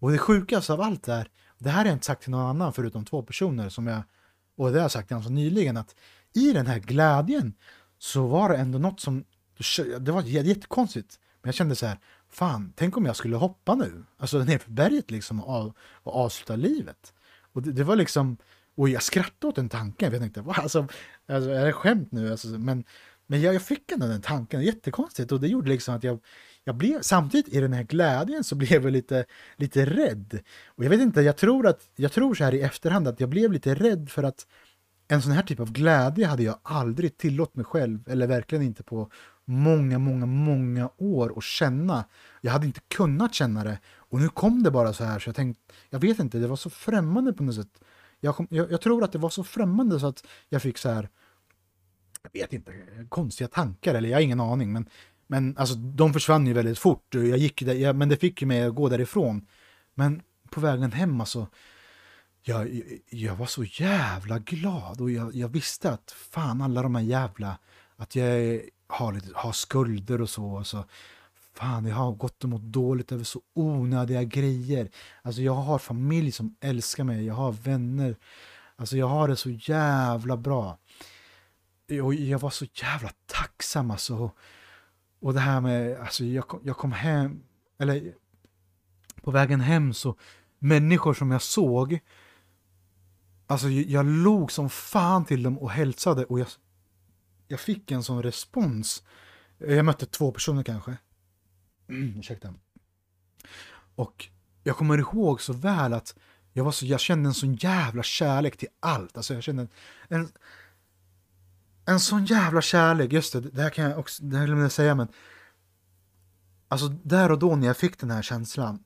[0.00, 1.28] Och det sjukaste av allt är,
[1.58, 4.02] det här har jag inte sagt till någon annan förutom två personer som jag,
[4.56, 5.94] och det har jag sagt ganska nyligen, att
[6.34, 7.54] i den här glädjen
[7.98, 9.24] så var det ändå något som,
[10.00, 11.98] det var jättekonstigt, men jag kände så här,
[12.28, 17.14] fan, tänk om jag skulle hoppa nu, alltså nerför berget liksom och, och avsluta livet.
[17.52, 18.36] Och det, det, var liksom,
[18.74, 20.88] och jag skrattade åt den tanken, jag tänkte, alltså,
[21.28, 22.30] alltså är det skämt nu?
[22.30, 22.84] Alltså, men
[23.30, 26.18] men jag, jag fick ändå den tanken, jättekonstigt, och det gjorde liksom att jag,
[26.64, 29.24] jag blev, samtidigt i den här glädjen så blev jag lite,
[29.56, 30.40] lite rädd.
[30.66, 33.28] Och jag vet inte, jag tror att, jag tror så här i efterhand att jag
[33.28, 34.46] blev lite rädd för att
[35.08, 38.82] en sån här typ av glädje hade jag aldrig tillåtit mig själv, eller verkligen inte
[38.82, 39.10] på
[39.44, 42.04] många, många, många år att känna.
[42.40, 43.78] Jag hade inte kunnat känna det.
[43.96, 46.56] Och nu kom det bara så här, så jag tänkte, jag vet inte, det var
[46.56, 47.80] så främmande på något sätt.
[48.20, 50.88] Jag, kom, jag, jag tror att det var så främmande så att jag fick så
[50.88, 51.08] här,
[52.22, 52.72] jag vet inte,
[53.08, 54.88] konstiga tankar, eller jag har ingen aning, men,
[55.30, 57.14] men alltså, de försvann ju väldigt fort.
[57.14, 59.46] Jag gick där, jag, men det fick ju mig att gå därifrån.
[59.94, 61.46] Men på vägen hem alltså,
[62.42, 67.02] jag, jag var så jävla glad och jag, jag visste att fan alla de här
[67.02, 67.58] jävla,
[67.96, 70.58] att jag har, lite, har skulder och så.
[70.58, 70.84] Alltså,
[71.54, 74.90] fan, jag har gått och mått dåligt över så onödiga grejer.
[75.22, 78.16] Alltså jag har familj som älskar mig, jag har vänner.
[78.76, 80.78] Alltså jag har det så jävla bra
[82.02, 84.30] och jag var så jävla tacksam alltså.
[85.20, 87.42] Och det här med, alltså jag kom, jag kom hem,
[87.78, 88.14] eller
[89.22, 90.16] på vägen hem så,
[90.58, 91.98] människor som jag såg,
[93.46, 96.48] alltså jag log som fan till dem och hälsade och jag,
[97.48, 99.02] jag fick en sån respons.
[99.58, 100.96] Jag mötte två personer kanske.
[101.88, 102.54] Mm, ursäkta.
[103.94, 104.28] Och
[104.62, 106.14] jag kommer ihåg så väl att
[106.52, 109.16] jag, var så, jag kände en sån jävla kärlek till allt.
[109.16, 109.68] Alltså jag kände en,
[110.08, 110.28] en,
[111.90, 113.12] en sån jävla kärlek.
[113.12, 115.08] Just det, det här kan jag också, det här glömde jag säga men.
[116.68, 118.84] Alltså där och då när jag fick den här känslan.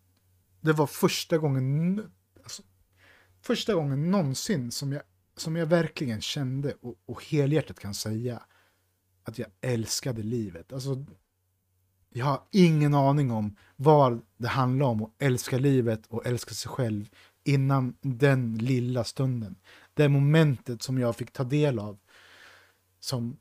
[0.61, 2.02] Det var första gången,
[2.42, 2.62] alltså,
[3.42, 5.02] första gången någonsin som jag,
[5.36, 8.42] som jag verkligen kände och, och helhjärtat kan säga
[9.24, 10.72] att jag älskade livet.
[10.72, 11.05] Alltså,
[12.11, 16.70] jag har ingen aning om vad det handlar om att älska livet och älska sig
[16.70, 17.09] själv
[17.44, 19.57] innan den lilla stunden.
[19.94, 21.98] Det momentet som jag fick ta del av
[23.05, 23.36] som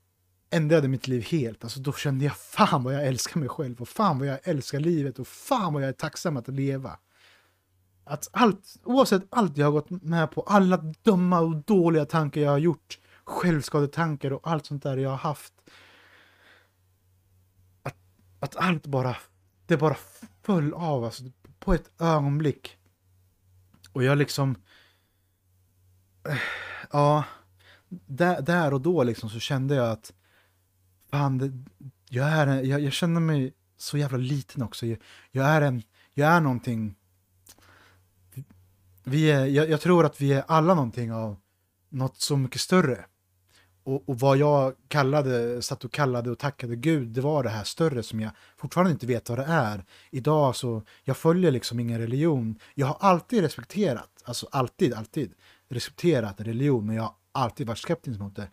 [0.49, 1.63] ändrade mitt liv helt.
[1.63, 4.79] Alltså då kände jag fan vad jag älskar mig själv och fan vad jag älskar
[4.79, 6.99] livet och fan vad jag är tacksam att leva.
[8.03, 12.51] Att allt, oavsett allt jag har gått med på, alla dumma och dåliga tankar jag
[12.51, 15.53] har gjort, självskadetankar och allt sånt där jag har haft.
[17.83, 17.95] Att,
[18.39, 19.15] att allt bara,
[19.65, 19.97] det bara
[20.43, 21.23] föll av alltså,
[21.59, 22.77] på ett ögonblick.
[23.91, 24.55] Och jag liksom...
[26.29, 26.37] Eh,
[26.91, 27.23] ja,
[28.05, 30.13] där, där och då liksom så kände jag att
[31.11, 31.51] fan, det,
[32.09, 34.85] jag, är, jag, jag känner mig så jävla liten också.
[34.85, 34.97] Jag,
[35.31, 35.83] jag, är en,
[36.13, 36.95] jag är någonting...
[39.03, 41.37] Vi är, jag, jag tror att vi är alla någonting av
[41.89, 43.05] något så mycket större.
[43.83, 47.63] Och, och, vad jag kallade, satt och kallade och tackade Gud, det var det här
[47.63, 49.85] större som jag fortfarande inte vet vad det är.
[50.11, 52.59] Idag så, jag följer liksom ingen religion.
[52.75, 55.33] Jag har alltid respekterat, alltså alltid, alltid
[55.69, 58.47] respekterat religion, men jag har alltid varit skeptisk mot det.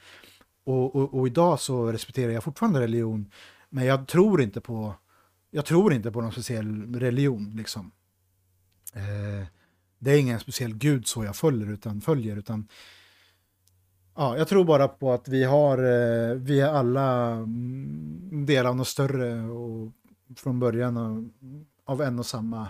[0.65, 3.31] Och, och, och idag så respekterar jag fortfarande religion,
[3.69, 4.95] men jag tror inte på,
[5.51, 7.91] jag tror inte på någon speciell religion liksom.
[8.95, 9.47] Eh,
[9.99, 12.69] det är ingen speciell gud så jag följer, utan, följer, utan
[14.15, 18.77] Ja, jag tror bara på att vi har, eh, vi är alla mm, del av
[18.77, 19.93] något större och
[20.37, 21.31] från början av,
[21.85, 22.69] av en och samma.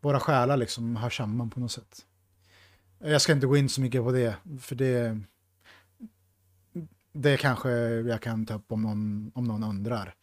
[0.00, 2.06] Våra själar liksom hör samman på något sätt.
[2.98, 5.20] Jag ska inte gå in så mycket på det, för det,
[7.12, 10.14] det kanske jag kan ta upp om någon, om någon undrar.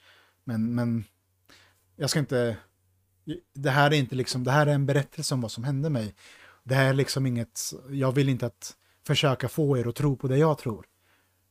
[0.43, 1.03] Men, men
[1.95, 2.57] jag ska inte,
[3.53, 6.15] det här är inte liksom, det här är en berättelse om vad som hände mig.
[6.63, 7.59] Det här är liksom inget,
[7.89, 8.75] jag vill inte att
[9.07, 10.85] försöka få er att tro på det jag tror.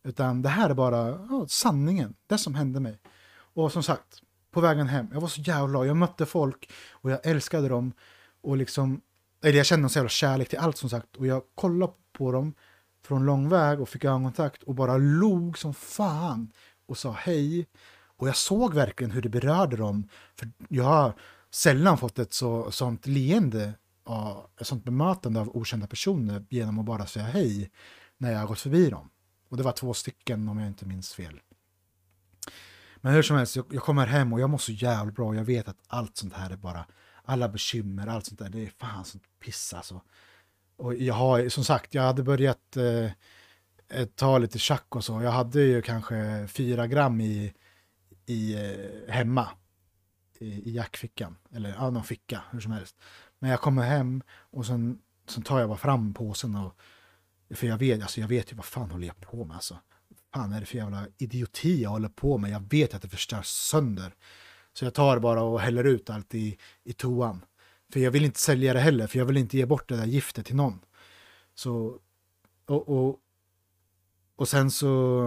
[0.03, 2.99] Utan det här är bara ja, sanningen, det som hände mig.
[3.37, 5.87] Och som sagt, på vägen hem, jag var så jävla glad.
[5.87, 7.93] Jag mötte folk och jag älskade dem.
[8.41, 9.01] Och liksom,
[9.45, 11.17] eller jag kände en så jävla kärlek till allt som sagt.
[11.17, 12.55] Och jag kollade på dem
[13.03, 16.53] från lång väg och fick ögonkontakt och bara log som fan
[16.87, 17.67] och sa hej.
[18.17, 20.09] Och jag såg verkligen hur det berörde dem.
[20.37, 21.13] För jag har
[21.51, 23.73] sällan fått ett så, sånt leende
[24.61, 27.71] ett sånt bemötande av okända personer genom att bara säga hej
[28.19, 29.11] när jag har gått förbi dem.
[29.49, 31.41] Och det var två stycken om jag inte minns fel.
[32.97, 35.37] Men hur som helst, jag, jag kommer hem och jag mår så jävla bra och
[35.37, 36.87] jag vet att allt sånt här är bara,
[37.25, 40.01] alla bekymmer, allt sånt där, det är fan sånt piss alltså.
[40.77, 43.05] Och jag har, som sagt, jag hade börjat eh,
[43.89, 45.23] eh ta lite schack och så.
[45.23, 47.55] Jag hade ju kanske fyra gram i,
[48.27, 49.49] i eh, hemma
[50.39, 52.97] i, i jackfickan, eller ja, någon ficka, hur som helst.
[53.39, 54.99] Men jag kommer hem och sen,
[55.29, 56.81] sen tar jag bara fram påsen och
[57.51, 59.79] för jag vet, alltså jag vet ju vad fan håller jag på med alltså.
[60.35, 62.51] Fan är det för jävla idioti jag håller på med?
[62.51, 64.15] Jag vet att det förstörs sönder.
[64.75, 67.45] Så jag tar bara och häller ut allt i, i toan.
[67.93, 70.07] För jag vill inte sälja det heller, för jag vill inte ge bort det där
[70.07, 70.81] giftet till någon.
[71.55, 71.99] Så,
[72.67, 73.19] och, och,
[74.37, 75.27] och sen så,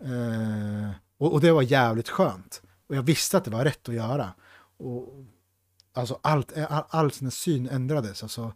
[0.00, 2.62] eh, och, och det var jävligt skönt.
[2.86, 4.34] Och jag visste att det var rätt att göra.
[4.78, 5.24] Och,
[5.92, 8.22] alltså allt, all, all sin syn ändrades.
[8.22, 8.52] Alltså,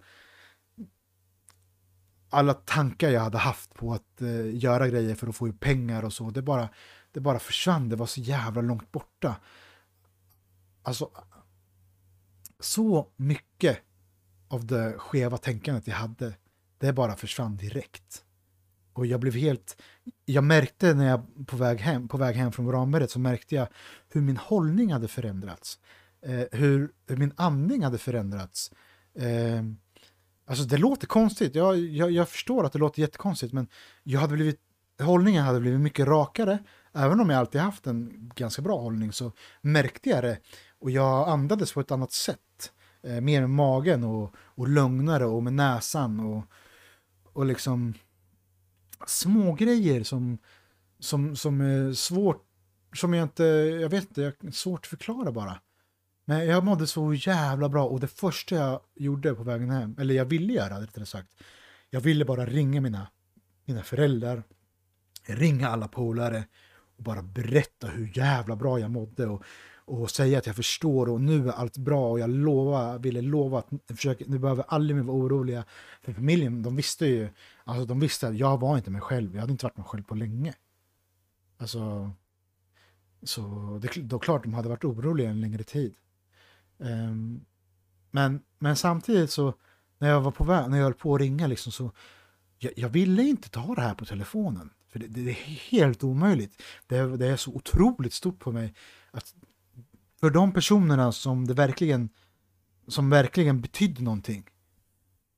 [2.31, 6.05] alla tankar jag hade haft på att eh, göra grejer för att få ut pengar
[6.05, 6.69] och så, det bara,
[7.13, 7.89] det bara försvann.
[7.89, 9.37] Det var så jävla långt borta.
[10.83, 11.11] Alltså,
[12.61, 13.79] så mycket
[14.49, 16.35] av det skeva tänkandet jag hade,
[16.79, 18.25] det bara försvann direkt.
[18.93, 19.83] Och jag blev helt,
[20.25, 23.69] jag märkte när jag på väg hem, på väg hem från Ramberget så märkte jag
[24.09, 25.79] hur min hållning hade förändrats.
[26.23, 28.73] Eh, hur, hur, min andning hade förändrats.
[29.15, 29.63] Eh,
[30.47, 33.69] alltså det låter konstigt, jag, jag, jag, förstår att det låter jättekonstigt men
[34.03, 34.61] jag hade blivit,
[35.03, 36.59] hållningen hade blivit mycket rakare.
[36.93, 40.39] Även om jag alltid haft en ganska bra hållning så märkte jag det
[40.81, 42.73] och jag andades på ett annat sätt.
[43.03, 46.45] Eh, mer med magen och, och lugnare och med näsan och,
[47.33, 47.95] och liksom
[49.07, 50.39] små grejer som,
[50.99, 52.47] som, som är svårt,
[52.95, 53.45] som jag inte,
[53.81, 55.61] jag vet inte, svårt att förklara bara.
[56.25, 60.15] Men jag mådde så jävla bra och det första jag gjorde på vägen hem, eller
[60.15, 61.29] jag ville göra rättare sagt,
[61.91, 63.07] jag ville bara ringa mina,
[63.65, 64.43] mina föräldrar,
[65.27, 66.45] ringa alla polare
[66.97, 69.45] och bara berätta hur jävla bra jag mådde och,
[69.91, 73.59] och säga att jag förstår och nu är allt bra och jag lovar, ville lova
[73.59, 75.65] att försöka, nu behöver aldrig mer vara oroliga.
[76.03, 77.29] För familjen, de visste ju,
[77.65, 80.03] alltså de visste att jag var inte mig själv, jag hade inte varit mig själv
[80.03, 80.55] på länge.
[81.59, 82.11] Alltså,
[83.23, 83.41] så
[83.83, 85.95] det, då klart de hade varit oroliga en längre tid.
[86.79, 87.45] Um,
[88.11, 89.55] men, men samtidigt så,
[89.99, 91.93] när jag var på väg, när jag höll på att ringa liksom så,
[92.59, 94.71] jag, jag ville inte ta det här på telefonen.
[94.89, 96.63] För det, det, är helt omöjligt.
[96.87, 98.75] Det, det, är så otroligt stort på mig.
[99.11, 99.35] Att
[100.21, 102.09] för de personerna som det verkligen,
[102.89, 104.49] som verkligen betydde någonting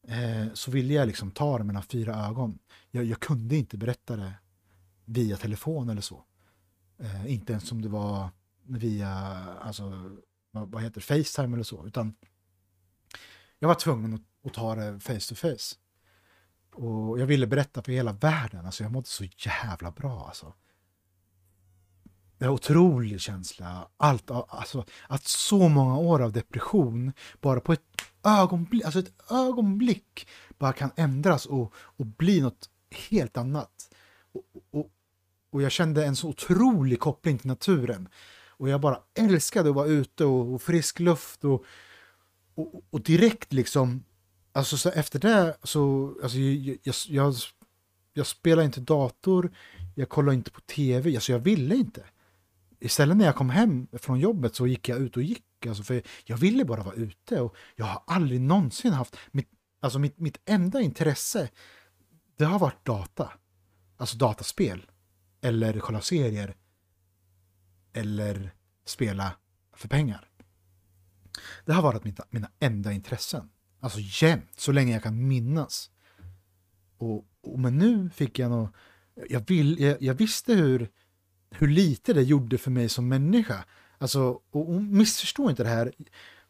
[0.08, 2.58] eh, så ville jag liksom ta det mellan fyra ögon.
[2.90, 4.32] Jag, jag, kunde inte berätta det
[5.04, 6.24] via telefon eller så.
[6.98, 8.28] Eh, inte ens om det var
[8.66, 9.10] via,
[9.60, 10.16] alltså,
[10.50, 12.14] vad, vad heter Facetime eller så, utan
[13.58, 15.76] jag var tvungen att, att ta det face to face.
[16.74, 20.54] Och jag ville berätta för hela världen, alltså jag mådde så jävla bra alltså.
[22.42, 27.72] Det är en otrolig känsla, allt, alltså att så många år av depression bara på
[27.72, 27.82] ett
[28.24, 30.28] ögonblick, alltså ett ögonblick
[30.58, 32.70] bara kan ändras och, och bli något
[33.10, 33.70] helt annat.
[34.32, 34.90] Och, och,
[35.50, 38.08] och jag kände en så otrolig koppling till naturen.
[38.46, 41.64] Och jag bara älskade att vara ute och, och frisk luft och,
[42.54, 44.04] och, och direkt liksom
[44.52, 47.34] alltså så efter det så, alltså jag, jag, jag,
[48.12, 49.52] jag spelar inte dator,
[49.94, 52.04] jag kollar inte på tv, alltså jag ville inte.
[52.84, 56.02] Istället när jag kom hem från jobbet så gick jag ut och gick, alltså för
[56.24, 60.38] jag ville bara vara ute och jag har aldrig någonsin haft, mitt, alltså mitt, mitt
[60.44, 61.48] enda intresse,
[62.36, 63.32] det har varit data.
[63.96, 64.86] Alltså dataspel.
[65.40, 66.56] Eller kolla serier.
[67.92, 68.54] Eller
[68.84, 69.32] spela
[69.76, 70.28] för pengar.
[71.64, 73.50] Det har varit mina, mina enda intressen.
[73.80, 75.90] Alltså jämt, så länge jag kan minnas.
[76.98, 78.68] Och, och men nu fick jag nog...
[79.28, 80.90] Jag, vill, jag, jag, visste hur,
[81.58, 83.64] hur lite det gjorde för mig som människa.
[83.98, 85.92] Alltså, och, och missförstå inte det här.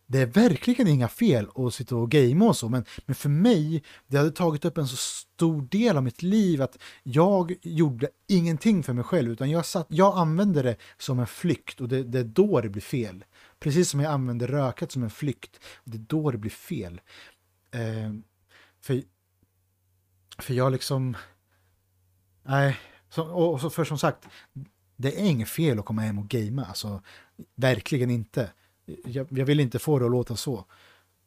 [0.07, 3.83] Det är verkligen inga fel att sitta och gamea och så, men, men för mig,
[4.07, 8.83] det hade tagit upp en så stor del av mitt liv att jag gjorde ingenting
[8.83, 12.19] för mig själv, utan jag, satt, jag använde det som en flykt och det, det
[12.19, 13.25] är då det blir fel.
[13.61, 15.61] Precis som jag använder rökat som en flykt.
[15.85, 17.01] Det är då det blir fel.
[17.71, 18.13] Eh,
[18.81, 19.03] för,
[20.39, 21.17] för jag liksom...
[22.43, 22.79] Nej,
[23.09, 24.29] så, och, och för som sagt,
[25.03, 26.65] det är inget fel att komma hem och gamea.
[26.65, 27.03] Alltså,
[27.55, 28.51] verkligen inte.
[29.05, 30.65] Jag, jag, vill inte få det att låta så.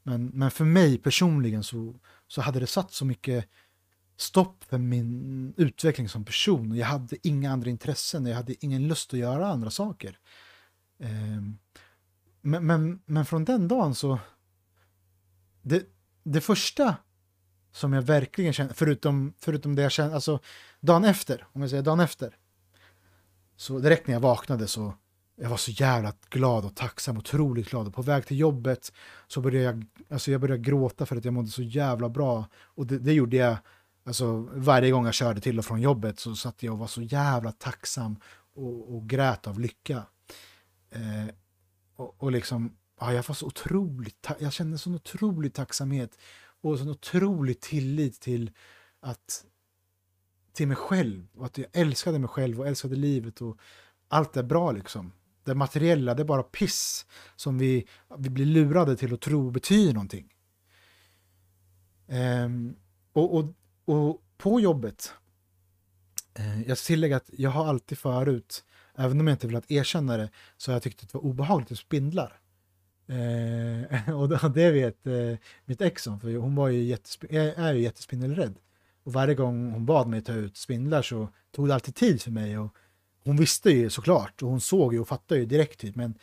[0.03, 1.95] Men, men för mig personligen så,
[2.27, 3.49] så hade det satt så mycket
[4.17, 6.75] stopp för min utveckling som person.
[6.75, 10.19] Jag hade inga andra intressen, jag hade ingen lust att göra andra saker.
[10.99, 11.57] Ehm,
[12.41, 14.19] men, men, men från den dagen så...
[15.61, 15.83] Det,
[16.23, 16.95] det första
[17.71, 20.39] som jag verkligen kände, förutom, förutom det jag kände, alltså
[20.79, 22.37] dagen efter, om jag säger dagen efter.
[23.55, 24.93] Så direkt när jag vaknade så
[25.35, 27.87] jag var så jävla glad och tacksam, otroligt glad.
[27.87, 28.91] Och på väg till jobbet
[29.27, 32.45] så började jag, alltså jag började gråta för att jag mådde så jävla bra.
[32.63, 33.57] Och det, det gjorde jag,
[34.03, 37.01] alltså varje gång jag körde till och från jobbet så satt jag och var så
[37.01, 38.15] jävla tacksam
[38.55, 40.03] och, och grät av lycka.
[40.91, 41.33] Eh,
[41.95, 46.17] och, och liksom, ja, jag var så otroligt, jag kände sån otrolig tacksamhet
[46.61, 48.51] och sån otrolig tillit till
[49.01, 49.45] att
[50.55, 53.57] till mig själv och att jag älskade mig själv och älskade livet och
[54.07, 55.11] allt är bra liksom.
[55.43, 57.87] Det materiella, det är bara piss som vi,
[58.17, 60.33] vi blir lurade till att tro betyder någonting.
[62.07, 62.75] Um,
[63.13, 63.53] och, och,
[63.85, 65.13] och på jobbet,
[66.39, 68.63] uh, jag tillägger att jag har alltid förut
[68.97, 71.69] Även om jag inte velat erkänna det så har jag tyckt att det var obehagligt
[71.69, 72.39] med spindlar.
[73.07, 76.97] Eh, och det vet eh, mitt ex om, för hon var ju
[77.29, 78.55] är ju jättespindelrädd.
[79.05, 82.31] Och varje gång hon bad mig ta ut spindlar så tog det alltid tid för
[82.31, 82.57] mig.
[82.57, 82.75] Och
[83.23, 85.95] hon visste ju såklart och hon såg ju och fattade ju direkt typ.
[85.95, 86.17] Men,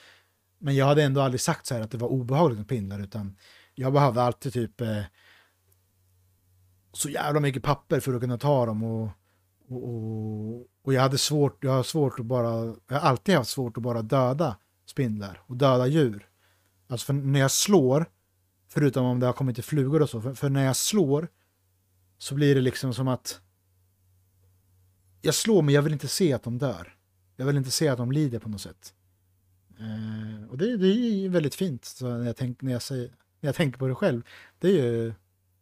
[0.58, 3.36] men jag hade ändå aldrig sagt så här att det var obehagligt med spindlar utan
[3.74, 5.02] jag behövde alltid typ eh,
[6.92, 9.08] så jävla mycket papper för att kunna ta dem och
[9.68, 13.76] och, och, jag hade svårt, jag har svårt att bara, jag har alltid haft svårt
[13.76, 14.56] att bara döda
[14.86, 16.28] spindlar och döda djur.
[16.88, 18.06] Alltså för när jag slår,
[18.68, 21.28] förutom om det har kommit till flugor och så, för, för när jag slår
[22.22, 23.40] så blir det liksom som att
[25.20, 26.96] jag slår men jag vill inte se att de dör.
[27.36, 28.94] Jag vill inte se att de lider på något sätt.
[29.78, 33.08] Eh, och det, det är väldigt fint så när, jag tänk, när, jag säger,
[33.40, 34.22] när jag tänker på det själv.
[34.58, 35.14] Det är ju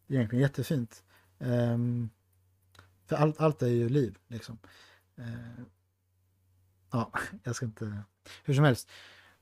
[0.09, 1.03] egentligen jättefint.
[1.39, 1.79] Eh,
[3.07, 4.19] för allt, allt är ju liv.
[4.29, 4.59] Liksom.
[5.17, 5.65] Eh,
[6.91, 8.03] ja, jag ska inte...
[8.45, 8.91] Hur som helst.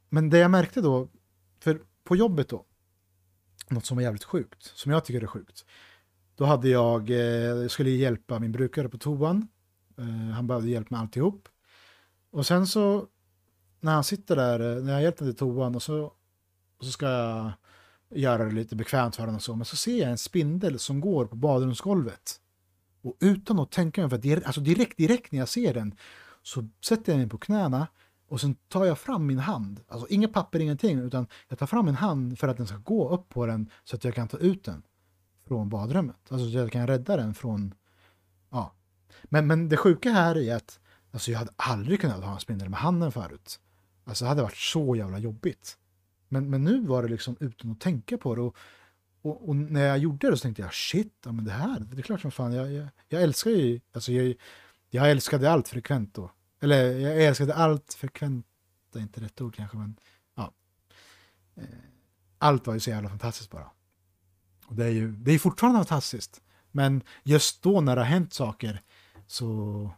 [0.08, 1.08] Men det jag märkte då,
[1.60, 2.64] för på jobbet då,
[3.68, 5.64] något som var jävligt sjukt, som jag tycker är sjukt.
[6.38, 9.48] Då hade jag, eh, jag skulle hjälpa min brukare på toan
[9.98, 11.48] eh, han behövde hjälp med alltihop.
[12.30, 13.06] Och sen så
[13.80, 16.04] när han sitter där, eh, när jag hjälpt honom till toan och så,
[16.78, 17.52] och så ska jag
[18.10, 21.00] göra det lite bekvämt för honom och så, men så ser jag en spindel som
[21.00, 22.40] går på badrumsgolvet.
[23.02, 25.94] Och utan att tänka mig, för direkt, alltså direkt, direkt när jag ser den
[26.42, 27.86] så sätter jag mig på knäna
[28.28, 31.84] och sen tar jag fram min hand, alltså inga papper, ingenting, utan jag tar fram
[31.84, 34.38] min hand för att den ska gå upp på den så att jag kan ta
[34.38, 34.82] ut den
[35.48, 36.16] från badrummet.
[36.28, 37.74] Alltså så jag kan rädda den från,
[38.50, 38.72] ja.
[39.24, 40.80] Men, men det sjuka här är att
[41.10, 43.60] alltså jag hade aldrig kunnat ha en spindel med handen förut.
[44.04, 45.78] Alltså det hade varit så jävla jobbigt.
[46.28, 48.40] Men, men nu var det liksom utan att tänka på det.
[48.40, 48.56] Och,
[49.22, 51.98] och, och, när jag gjorde det så tänkte jag shit, ja, men det här, det
[51.98, 54.34] är klart som fan, jag, jag, jag älskar ju, alltså jag,
[54.90, 56.30] jag älskade allt frekvent då.
[56.60, 58.46] Eller jag älskade allt frekvent,
[58.92, 59.96] det är inte rätt ord kanske, men
[60.34, 60.52] ja.
[61.56, 61.64] Eh,
[62.38, 63.70] allt var ju så jävla fantastiskt bara.
[64.68, 66.42] Och det är ju det är fortfarande fantastiskt.
[66.72, 68.82] Men just då när det har hänt saker
[69.26, 69.90] så,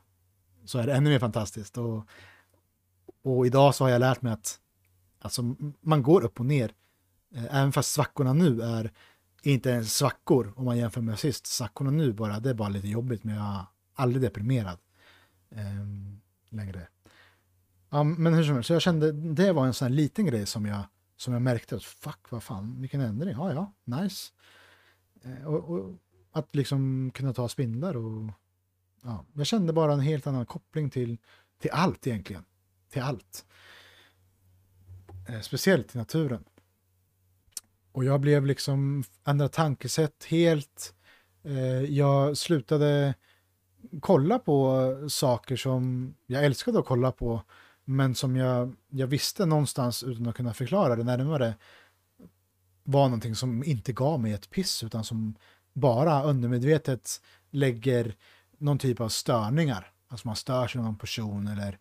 [0.65, 1.79] så är det ännu mer fantastiskt.
[1.79, 2.07] Och,
[3.23, 4.61] och idag så har jag lärt mig att
[5.19, 6.73] alltså, man går upp och ner.
[7.35, 8.93] Eh, även fast svackorna nu är
[9.43, 11.47] inte ens svackor om man jämför med sist.
[11.47, 13.65] Svackorna nu bara, det är bara lite jobbigt men jag är
[13.95, 14.79] aldrig deprimerad
[15.51, 15.87] eh,
[16.49, 16.89] längre.
[17.91, 20.47] Ja, men hur som helst, så jag kände det var en sån här liten grej
[20.47, 20.83] som jag,
[21.17, 24.33] som jag märkte att fuck vad fan, vilken ändring, ja ja, nice.
[25.25, 25.95] Eh, och, och,
[26.33, 28.31] att liksom kunna ta spindlar och
[29.03, 31.19] ja, jag kände bara en helt annan koppling till,
[31.61, 32.45] till allt egentligen.
[32.91, 33.47] Till allt.
[35.29, 36.45] Eh, speciellt till naturen.
[37.93, 40.95] Och jag blev liksom andra tankesätt helt.
[41.43, 43.15] Eh, jag slutade
[44.01, 47.43] kolla på saker som jag älskade att kolla på,
[47.85, 51.55] men som jag, jag visste någonstans utan att kunna förklara det närmare
[52.85, 55.35] var någonting som inte gav mig ett piss, utan som
[55.73, 57.21] bara undermedvetet
[57.51, 58.15] lägger
[58.59, 59.93] någon typ av störningar.
[60.09, 61.79] Alltså man stör sig någon person eller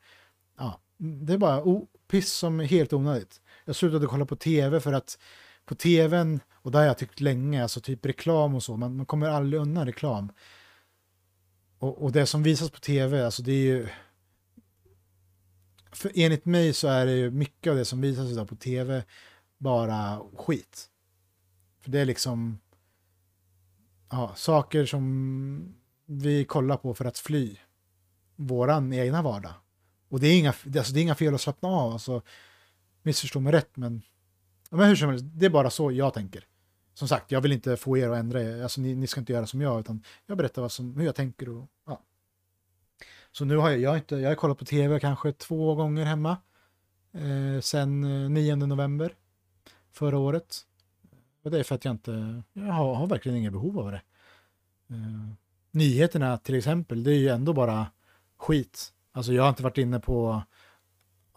[0.57, 3.41] ja, det är bara oh, piss som är helt onödigt.
[3.65, 5.17] Jag slutade kolla på tv för att
[5.65, 9.05] på tvn, och där har jag tyckt länge, alltså typ reklam och så, man, man
[9.05, 10.31] kommer aldrig undan reklam.
[11.79, 13.87] Och, och, det som visas på tv, alltså det är ju...
[15.91, 19.03] För enligt mig så är det ju mycket av det som visas idag på tv
[19.57, 20.88] bara skit.
[21.79, 22.59] För det är liksom
[24.09, 25.75] ja, saker som
[26.05, 27.57] vi kollar på för att fly
[28.35, 29.53] våran egna vardag.
[30.09, 32.21] Och det är inga, alltså det är inga fel att slappna av, alltså,
[33.03, 34.01] missförstå mig rätt, men,
[34.69, 36.47] men hur som helst, det är bara så jag tänker.
[36.93, 39.33] Som sagt, jag vill inte få er att ändra er, alltså, ni, ni ska inte
[39.33, 41.49] göra som jag, utan jag berättar vad som, hur jag tänker.
[41.49, 42.01] Och, ja.
[43.31, 46.37] Så nu har jag, jag, inte, jag har kollat på tv kanske två gånger hemma,
[47.11, 49.15] eh, sen eh, 9 november
[49.91, 50.65] förra året.
[51.43, 54.01] Och det är för att jag inte, jag har, har verkligen inga behov av det.
[54.91, 55.31] Uh,
[55.71, 57.87] nyheterna till exempel, det är ju ändå bara
[58.37, 58.93] skit.
[59.11, 60.43] Alltså jag har inte varit inne på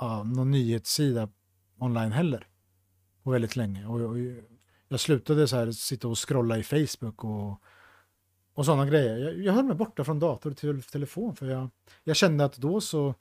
[0.03, 1.29] uh, någon nyhetssida
[1.79, 2.47] online heller
[3.23, 3.87] på väldigt länge.
[3.87, 4.17] Och, och
[4.89, 7.63] jag slutade så här sitta och scrolla i Facebook och,
[8.55, 9.17] och sådana grejer.
[9.17, 11.71] Jag, jag höll mig borta från dator till telefon för jag,
[12.05, 13.15] jag kände att då så,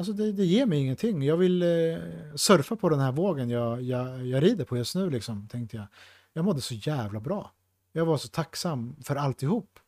[0.00, 1.22] alltså det, det ger mig ingenting.
[1.22, 1.98] Jag vill eh,
[2.34, 5.86] surfa på den här vågen jag, jag, jag rider på just nu liksom, tänkte jag.
[6.32, 7.52] Jag mådde så jävla bra.
[7.92, 9.78] Jag var så tacksam för alltihop.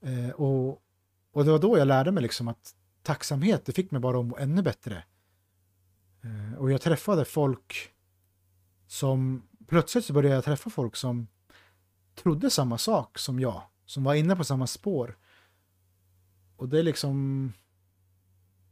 [0.00, 0.82] Eh, och,
[1.32, 4.26] och det var då jag lärde mig liksom att tacksamhet, det fick mig bara att
[4.26, 5.04] må ännu bättre.
[6.22, 7.90] Eh, och jag träffade folk
[8.86, 11.26] som, plötsligt så började jag träffa folk som
[12.14, 15.18] trodde samma sak som jag, som var inne på samma spår.
[16.56, 17.52] Och det är liksom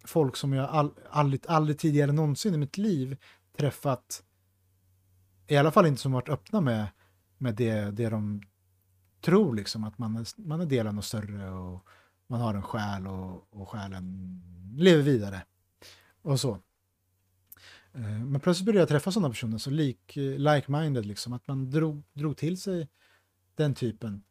[0.05, 3.17] folk som jag all, aldrig, aldrig tidigare någonsin i mitt liv
[3.57, 4.23] träffat,
[5.47, 6.87] i alla fall inte som varit öppna med,
[7.39, 8.43] med det, det de
[9.21, 11.89] tror, liksom att man är, man är del av något större och
[12.27, 14.43] man har en själ och, och själen
[14.77, 15.43] lever vidare.
[16.23, 16.53] Och så.
[17.93, 22.37] Eh, men plötsligt började jag träffa sådana personer, så like-minded, liksom, att man drog, drog
[22.37, 22.89] till sig
[23.55, 24.23] den typen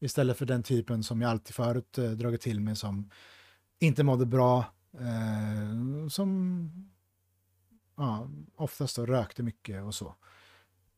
[0.00, 3.10] istället för den typen som jag alltid förut eh, dragit till mig som
[3.78, 4.64] inte mådde bra,
[5.00, 6.70] eh, som
[7.96, 10.14] ja, oftast då rökte mycket och så.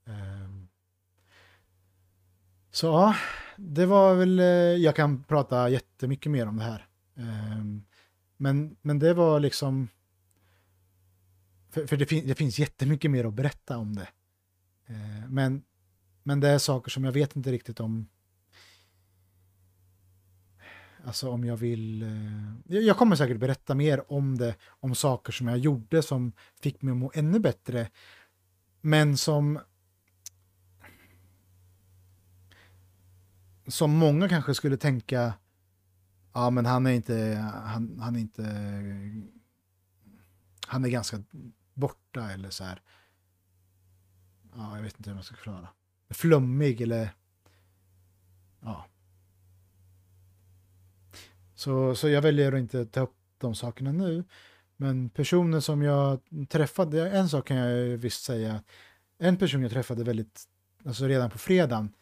[0.06, 0.50] Eh,
[2.70, 3.16] så ja,
[3.56, 6.86] det var väl, eh, jag kan prata jättemycket mer om det här.
[7.14, 7.64] Eh,
[8.36, 9.88] men, men det var liksom,
[11.70, 14.08] för, för det, fin, det finns jättemycket mer att berätta om det.
[14.86, 15.62] Eh, men,
[16.22, 18.08] men det är saker som jag vet inte riktigt om,
[21.04, 22.02] Alltså om jag vill...
[22.02, 26.32] Eh, jag kommer säkert berätta mer om det, om saker som jag gjorde som
[26.62, 27.90] fick mig att må ännu bättre.
[28.80, 29.60] Men som
[33.66, 35.34] som många kanske skulle tänka
[36.34, 37.14] ja men han är inte,
[37.64, 38.42] han, han är inte,
[40.66, 41.22] han är ganska
[41.74, 42.82] borta eller så här,
[44.54, 45.68] ja jag vet inte hur man ska förklara,
[46.10, 47.14] flummig eller,
[48.60, 48.86] ja.
[51.54, 54.24] Så, så jag väljer att inte ta upp de sakerna nu.
[54.76, 58.62] Men personer som jag träffade, en sak kan jag visst säga,
[59.18, 60.44] en person jag träffade väldigt,
[60.84, 61.92] alltså redan på fredagen,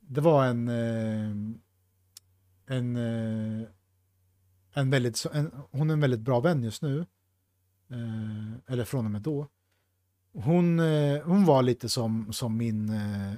[0.00, 1.30] det var en, eh,
[2.76, 3.68] en, eh,
[4.74, 7.06] en väldigt, en, hon är en väldigt bra vän just nu,
[7.90, 9.48] eh, eller från och med då.
[10.32, 10.78] Hon,
[11.24, 12.88] hon var lite som, som min,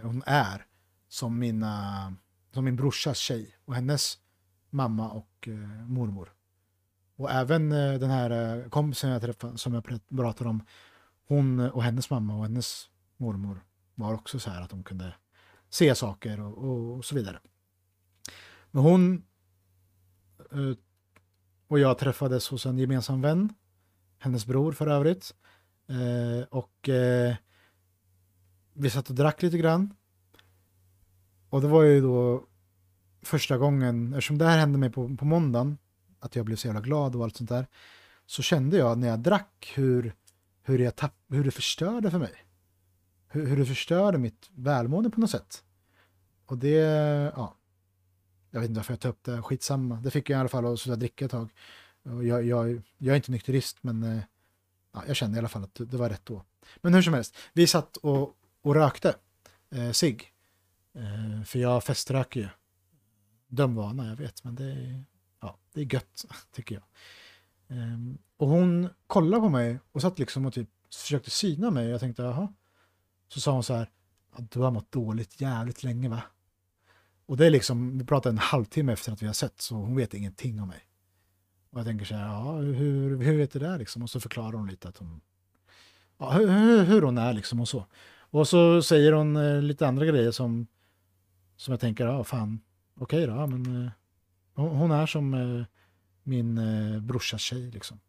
[0.03, 0.67] hon är,
[1.09, 2.15] som mina,
[2.55, 4.19] som min brorsas tjej och hennes
[4.73, 6.33] mamma och eh, mormor.
[7.17, 10.63] Och även eh, den här eh, kompisen jag träffade, som jag pratade om,
[11.29, 13.65] hon och hennes mamma och hennes mormor
[13.95, 15.15] var också så här att de kunde
[15.71, 17.41] se saker och, och, och så vidare.
[18.71, 19.25] Men hon
[21.69, 23.55] och jag träffades hos en gemensam vän,
[24.19, 25.35] hennes bror för övrigt.
[26.51, 26.89] Och
[28.73, 29.95] vi satt och drack lite grann.
[31.51, 32.47] Och det var ju då
[33.23, 35.79] första gången, eftersom det här hände mig på, på måndagen,
[36.21, 37.67] att jag blev så jävla glad och allt sånt där,
[38.27, 40.15] så kände jag när jag drack hur,
[40.63, 42.33] hur, jag tapp, hur det förstörde för mig
[43.33, 45.65] hur, hur det förstörde mitt välmående på något sätt.
[46.47, 46.77] Och det,
[47.37, 47.57] ja,
[48.51, 49.97] jag vet inte varför jag tar upp det, skitsamma.
[49.97, 51.51] Det fick jag i alla fall att sluta dricka ett tag.
[52.03, 54.23] Jag, jag, jag är inte nykterist, men eh,
[54.93, 56.45] ja, jag kände i alla fall att det var rätt då.
[56.77, 59.15] Men hur som helst, vi satt och, och rökte
[59.71, 60.33] eh, cigg.
[60.95, 62.49] Eh, för jag feströker ju
[63.53, 65.05] dömvana, jag vet, men det är,
[65.41, 66.85] ja, det är gött, tycker jag.
[67.79, 71.89] Um, och hon kollade på mig och satt liksom och typ försökte syna mig.
[71.89, 72.53] Jag tänkte, jaha,
[73.29, 73.91] så sa hon så här,
[74.37, 76.23] du har mått dåligt jävligt länge va?
[77.27, 79.97] Och det är liksom, vi pratar en halvtimme efter att vi har sett, så hon
[79.97, 80.87] vet ingenting om mig.
[81.71, 84.03] Och jag tänker så här, ja, hur, hur vet du det liksom?
[84.03, 85.21] Och så förklarar hon lite att hon,
[86.19, 87.87] ja, hur, hur hon är liksom och så.
[88.15, 90.67] Och så säger hon eh, lite andra grejer som,
[91.57, 92.61] som jag tänker, ja fan,
[92.95, 93.91] okej okay då, men eh,
[94.55, 95.65] hon, hon, är som eh,
[96.23, 98.01] min eh, brorsas tjej liksom.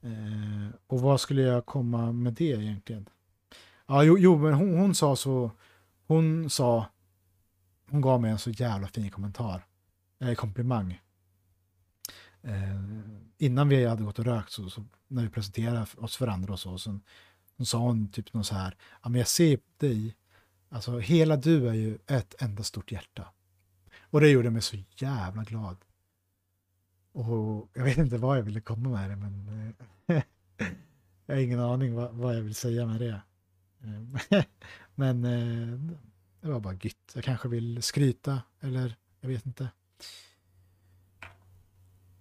[0.00, 3.08] Eh, och vad skulle jag komma med det egentligen?
[3.86, 5.50] Ja, jo, jo men hon, hon, sa så,
[6.06, 6.86] hon sa,
[7.90, 9.66] hon gav mig en så jävla fin kommentar,
[10.20, 11.00] eh, komplimang.
[12.42, 12.80] Eh,
[13.38, 16.60] innan vi hade gått och rökt, så, så, när vi presenterade oss för andra och
[16.60, 16.98] så, så,
[17.56, 20.16] så sa hon typ något så här, ja men jag ser dig,
[20.68, 23.28] alltså hela du är ju ett enda stort hjärta.
[24.14, 25.76] Och det gjorde mig så jävla glad.
[27.12, 29.48] Och jag vet inte vad jag ville komma med det, men
[30.06, 30.22] eh,
[31.26, 33.20] jag har ingen aning vad, vad jag vill säga med det.
[33.84, 34.44] Eh,
[34.94, 35.96] men eh,
[36.40, 37.12] det var bara gött.
[37.14, 39.68] Jag kanske vill skryta eller jag vet inte.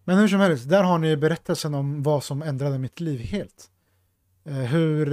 [0.03, 3.71] Men hur som helst, där har ni berättelsen om vad som ändrade mitt liv helt.
[4.43, 5.05] Hur,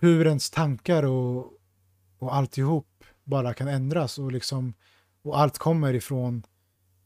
[0.00, 1.52] hur ens tankar och,
[2.18, 4.74] och alltihop bara kan ändras och liksom
[5.22, 6.42] och allt kommer ifrån,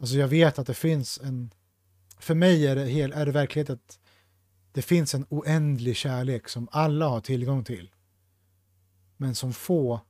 [0.00, 1.50] alltså jag vet att det finns en,
[2.18, 3.98] för mig är det, hel, är det verklighet att
[4.72, 7.90] det finns en oändlig kärlek som alla har tillgång till.
[9.16, 10.00] Men som få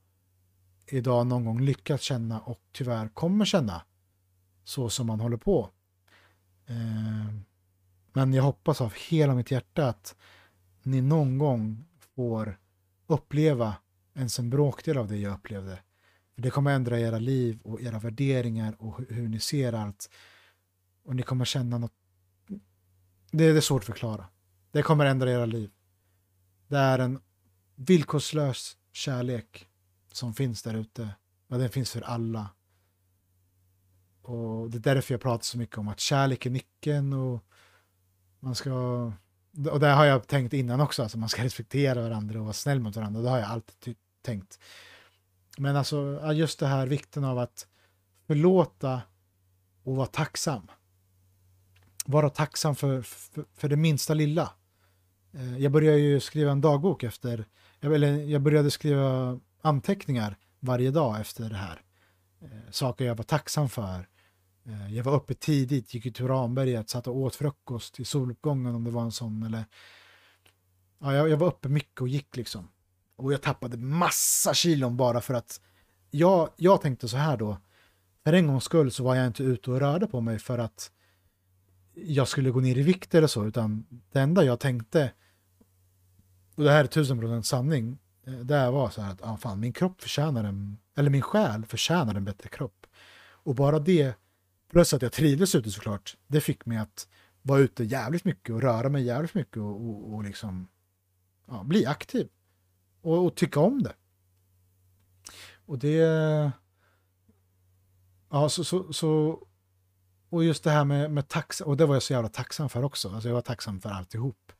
[0.87, 3.83] idag någon gång lyckats känna och tyvärr kommer känna
[4.65, 5.71] så som man håller på.
[6.67, 7.35] Eh,
[8.13, 10.17] men jag hoppas av hela mitt hjärta att
[10.83, 12.59] ni någon gång får
[13.07, 13.75] uppleva
[14.15, 15.79] ens en bråkdel av det jag upplevde.
[16.37, 20.11] För Det kommer ändra era liv och era värderingar och hur ni ser allt.
[21.03, 21.93] Och ni kommer känna något.
[23.31, 24.27] Det är svårt att förklara.
[24.71, 25.71] Det kommer ändra era liv.
[26.69, 27.21] Det är en
[27.75, 29.69] villkorslös kärlek
[30.13, 31.11] som finns där ute.
[31.49, 32.51] Och den finns för alla.
[34.23, 37.45] Och det är därför jag pratar så mycket om att kärlek är nyckeln och
[38.41, 38.73] man ska...
[39.71, 42.81] Och det har jag tänkt innan också, alltså man ska respektera varandra och vara snäll
[42.81, 43.21] mot varandra.
[43.21, 44.59] Det har jag alltid tänkt.
[45.57, 47.67] Men alltså just det här vikten av att
[48.27, 49.03] förlåta
[49.83, 50.71] och vara tacksam.
[52.07, 54.53] Vara tacksam för, för, för det minsta lilla.
[55.33, 57.45] Eh, jag började ju skriva en dagbok efter,
[57.81, 61.83] eller jag började skriva anteckningar varje dag efter det här.
[62.41, 64.09] Eh, saker jag var tacksam för.
[64.65, 68.75] Eh, jag var uppe tidigt, gick ut till Ramberget, satt och åt frukost i soluppgången
[68.75, 69.43] om det var en sån.
[69.43, 69.65] Eller...
[70.99, 72.69] Ja, jag, jag var uppe mycket och gick liksom.
[73.17, 75.61] Och jag tappade massa kilon bara för att
[76.11, 77.59] jag, jag tänkte så här då.
[78.25, 80.91] För en gångs skull så var jag inte ute och rörde på mig för att
[81.95, 85.13] jag skulle gå ner i vikt eller så, utan det enda jag tänkte
[86.55, 89.61] och det här är tusen procent sanning, eh, det var så här att ah, fan,
[89.61, 92.87] min kropp förtjänar en, eller min själ förtjänar en bättre kropp.
[93.31, 94.15] Och bara det
[94.71, 96.17] Plus att jag trivdes ute såklart.
[96.27, 97.09] Det fick mig att
[97.43, 100.69] vara ute jävligt mycket och röra mig jävligt mycket och, och, och liksom
[101.47, 102.29] ja, bli aktiv.
[103.07, 103.95] Och, och, tycka om det.
[105.67, 106.53] Och det...
[108.31, 109.43] Ja, så, så, så
[110.31, 112.83] och just det här med, med tacksam, och det var jag så jävla tacksam för
[112.83, 113.15] också.
[113.15, 114.53] Alltså jag var tacksam för alltihop.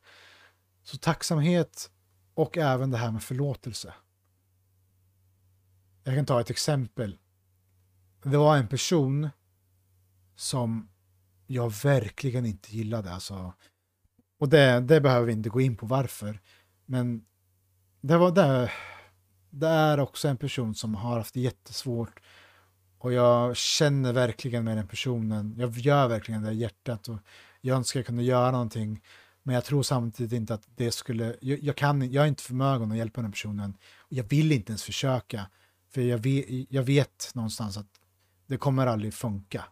[0.83, 1.91] Så tacksamhet
[2.33, 3.93] och även det här med förlåtelse.
[6.03, 7.17] Jag kan ta ett exempel.
[8.23, 9.29] Det var en person
[10.35, 10.89] som
[11.47, 13.13] jag verkligen inte gillade.
[13.13, 13.53] Alltså,
[14.39, 16.41] och det, det behöver vi inte gå in på varför.
[16.85, 17.25] Men
[18.07, 18.71] det, var det,
[19.49, 22.19] det är också en person som har haft det jättesvårt.
[22.97, 25.55] Och jag känner verkligen med den personen.
[25.57, 27.07] Jag gör verkligen det i hjärtat.
[27.07, 27.17] Och
[27.61, 29.03] jag önskar jag kunde göra någonting.
[29.43, 31.35] Men jag tror samtidigt inte att det skulle...
[31.41, 33.77] Jag, jag kan, jag är inte förmögen att hjälpa den personen.
[34.09, 35.49] Jag vill inte ens försöka.
[35.89, 37.87] För jag vet, jag vet någonstans att
[38.47, 39.63] det kommer aldrig funka.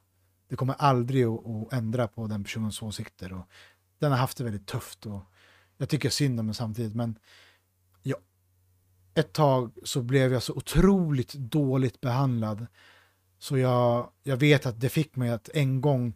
[0.49, 3.33] Det kommer aldrig att, att ändra på den personens åsikter.
[3.33, 3.49] Och
[3.99, 5.05] den har haft det väldigt tufft.
[5.05, 5.21] Och
[5.77, 6.95] jag tycker synd om den samtidigt.
[6.95, 7.19] Men
[9.16, 12.68] ett tag så blev jag så otroligt dåligt behandlad.
[13.39, 16.13] Så jag, jag vet att det fick mig att en gång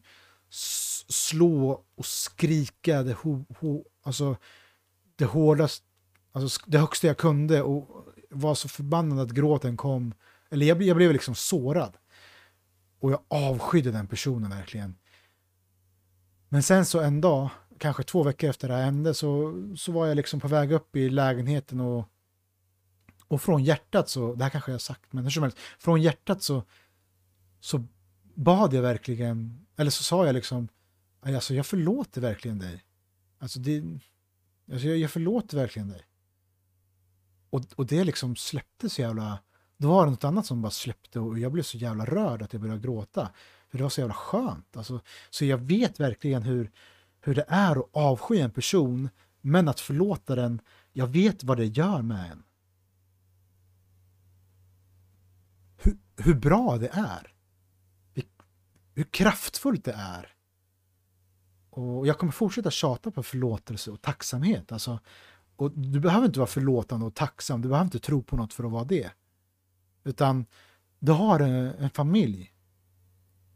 [1.10, 4.36] slå och skrika det, ho, ho, alltså,
[5.16, 5.86] det hårdaste,
[6.32, 10.14] alltså det högsta jag kunde och var så förbannad att gråten kom.
[10.50, 11.97] Eller jag, jag blev liksom sårad.
[13.00, 14.95] Och jag avskydde den personen verkligen.
[16.50, 20.08] Men sen så en dag, kanske två veckor efter det här hände, så, så var
[20.08, 22.10] jag liksom på väg upp i lägenheten och,
[23.30, 26.01] och från hjärtat så, det här kanske jag har sagt, men hur som helst, från
[26.01, 26.63] hjärtat så,
[27.59, 27.84] så
[28.34, 30.67] bad jag verkligen, eller så sa jag liksom,
[31.21, 32.84] alltså jag förlåter verkligen dig.
[33.39, 33.84] Alltså, det,
[34.71, 36.01] alltså jag, jag förlåter verkligen dig.
[37.49, 39.39] Och, och det liksom släppte så jävla,
[39.77, 42.53] då var det något annat som bara släppte och jag blev så jävla rörd att
[42.53, 43.30] jag började gråta.
[43.69, 44.77] För det var så jävla skönt.
[44.77, 46.71] Alltså, så jag vet verkligen hur,
[47.21, 49.09] hur det är att avsky en person,
[49.41, 50.61] men att förlåta den,
[50.93, 52.43] jag vet vad det gör med en.
[56.20, 57.34] Hur, bra det är.
[58.13, 58.24] Hur,
[58.93, 60.34] hur kraftfullt det är.
[61.70, 64.72] Och jag kommer fortsätta tjata på förlåtelse och tacksamhet.
[64.72, 64.99] Alltså,
[65.55, 68.63] och du behöver inte vara förlåtande och tacksam, du behöver inte tro på något för
[68.63, 69.11] att vara det.
[70.03, 70.45] Utan
[70.99, 72.53] du har en, en familj.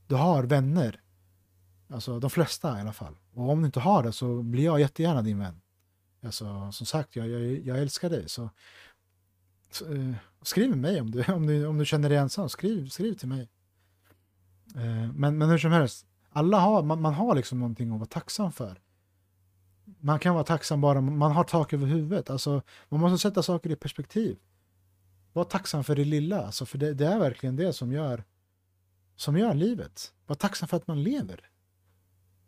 [0.07, 1.01] Du har vänner.
[1.89, 3.15] Alltså de flesta i alla fall.
[3.33, 5.61] Och om du inte har det så blir jag jättegärna din vän.
[6.23, 8.29] Alltså, som sagt, jag, jag, jag älskar dig.
[8.29, 8.49] Så,
[9.81, 12.49] Eh, skriv med mig om du, om du, om du känner dig ensam.
[12.49, 13.49] Skriv, skriv till mig.
[14.75, 18.09] Eh, men, men hur som helst, alla har, man, man har liksom någonting att vara
[18.09, 18.81] tacksam för.
[19.99, 22.29] Man kan vara tacksam bara man har tak över huvudet.
[22.29, 24.37] Alltså, man måste sätta saker i perspektiv.
[25.33, 28.23] Var tacksam för det lilla, alltså, för det, det, är verkligen det som gör,
[29.15, 30.13] som gör livet.
[30.25, 31.49] Var tacksam för att man lever.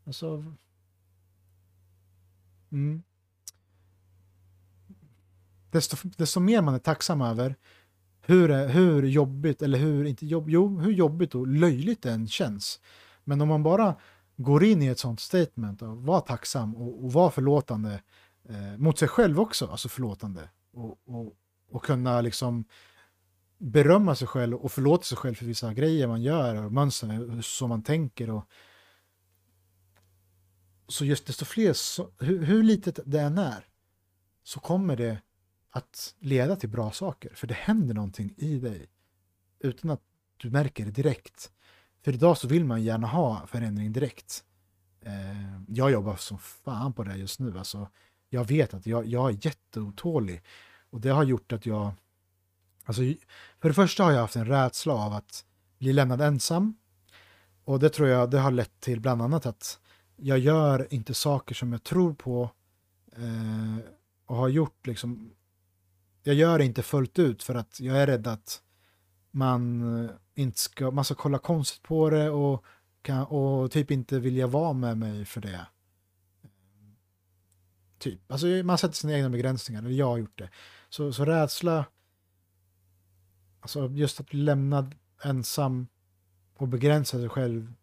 [0.06, 0.56] Alltså...
[2.72, 3.04] Mm.
[5.76, 7.56] Desto, desto mer man är tacksam över
[8.22, 12.80] hur, hur jobbigt, eller hur, inte jobb, jo, hur jobbigt och löjligt det än känns.
[13.24, 13.96] Men om man bara
[14.38, 18.02] går in i ett sånt statement och var tacksam och, och var förlåtande
[18.50, 20.50] eh, mot sig själv också, alltså förlåtande.
[20.74, 21.34] Och, och,
[21.72, 22.66] och kunna liksom
[23.58, 27.70] berömma sig själv och förlåta sig själv för vissa grejer man gör och mönster som
[27.70, 28.30] man tänker.
[28.30, 28.44] Och,
[30.88, 33.68] så just desto fler, så, hur, hur litet det än är,
[34.44, 35.22] så kommer det
[35.76, 37.32] att leda till bra saker.
[37.36, 38.88] För det händer någonting i dig
[39.60, 40.02] utan att
[40.38, 41.52] du märker det direkt.
[42.04, 44.44] För idag så vill man gärna ha förändring direkt.
[45.02, 47.58] Eh, jag jobbar som fan på det just nu.
[47.58, 47.90] Alltså,
[48.30, 50.44] jag vet att jag, jag är jätteotålig.
[50.90, 51.92] Och det har gjort att jag...
[52.84, 53.02] Alltså,
[53.60, 55.46] för det första har jag haft en rädsla av att
[55.78, 56.76] bli lämnad ensam.
[57.64, 59.80] Och det tror jag det har lett till bland annat att
[60.16, 62.50] jag gör inte saker som jag tror på
[63.16, 63.78] eh,
[64.26, 65.32] och har gjort liksom.
[66.28, 68.62] Jag gör det inte fullt ut för att jag är rädd att
[69.32, 72.66] man eh, inte ska, man ska kolla konstigt på det och,
[73.02, 75.68] kan, och typ inte vilja vara med mig för det.
[78.00, 80.50] Typ, alltså man sätter sina egna begränsningar, eller jag har gjort det.
[80.90, 81.86] Så, så rädsla,
[83.60, 85.88] alltså just att bli lämnad ensam
[86.58, 87.74] och begränsa sig själv,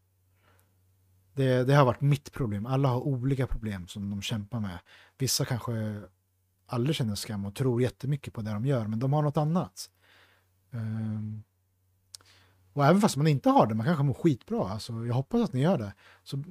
[1.34, 2.66] det, det har varit mitt problem.
[2.66, 4.78] Alla har olika problem som de kämpar med.
[5.18, 6.02] Vissa kanske
[6.72, 9.90] aldrig känner skam och tror jättemycket på det de gör, men de har något annat.
[10.70, 11.42] Um,
[12.72, 15.52] och även fast man inte har det, man kanske mår skitbra, alltså, jag hoppas att
[15.52, 16.42] ni gör det, så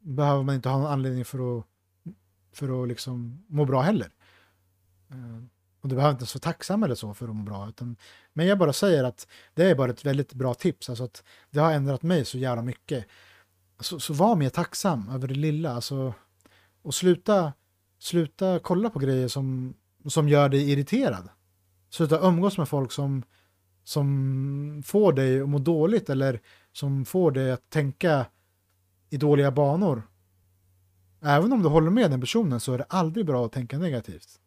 [0.00, 1.66] behöver man inte ha någon anledning för att,
[2.52, 4.12] för att liksom må bra heller.
[5.08, 5.50] Um,
[5.80, 7.68] och du behöver inte ens vara tacksam eller så för att må bra.
[7.68, 7.96] Utan,
[8.32, 10.88] men jag bara säger att det är bara ett väldigt bra tips.
[10.90, 13.06] Alltså att det har ändrat mig så jävla mycket.
[13.80, 15.74] så, så var mer tacksam över det lilla.
[15.74, 16.14] Alltså,
[16.82, 17.52] och sluta,
[18.00, 19.74] sluta kolla på grejer som,
[20.06, 21.28] som gör dig irriterad.
[21.90, 23.22] Sluta umgås med folk som,
[23.84, 26.40] som får dig att må dåligt eller
[26.72, 28.26] som får dig att tänka
[29.10, 30.02] i dåliga banor.
[31.20, 34.40] Även om du håller med den personen så är det aldrig bra att tänka negativt.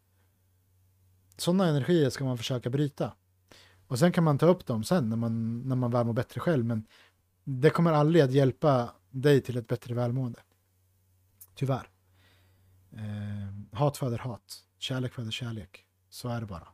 [1.38, 3.14] Sådana energier ska man försöka bryta.
[3.88, 6.40] Och sen kan man ta upp dem sen när man, när man väl mår bättre
[6.40, 6.66] själv.
[6.66, 6.88] Men
[7.44, 10.40] det kommer aldrig att hjälpa dig till ett bättre välmående.
[11.56, 11.93] Tyvärr.
[12.94, 14.64] Eh, hat föder hat.
[14.80, 15.86] Kärlek föder kärlek.
[16.10, 16.68] Så är det bara.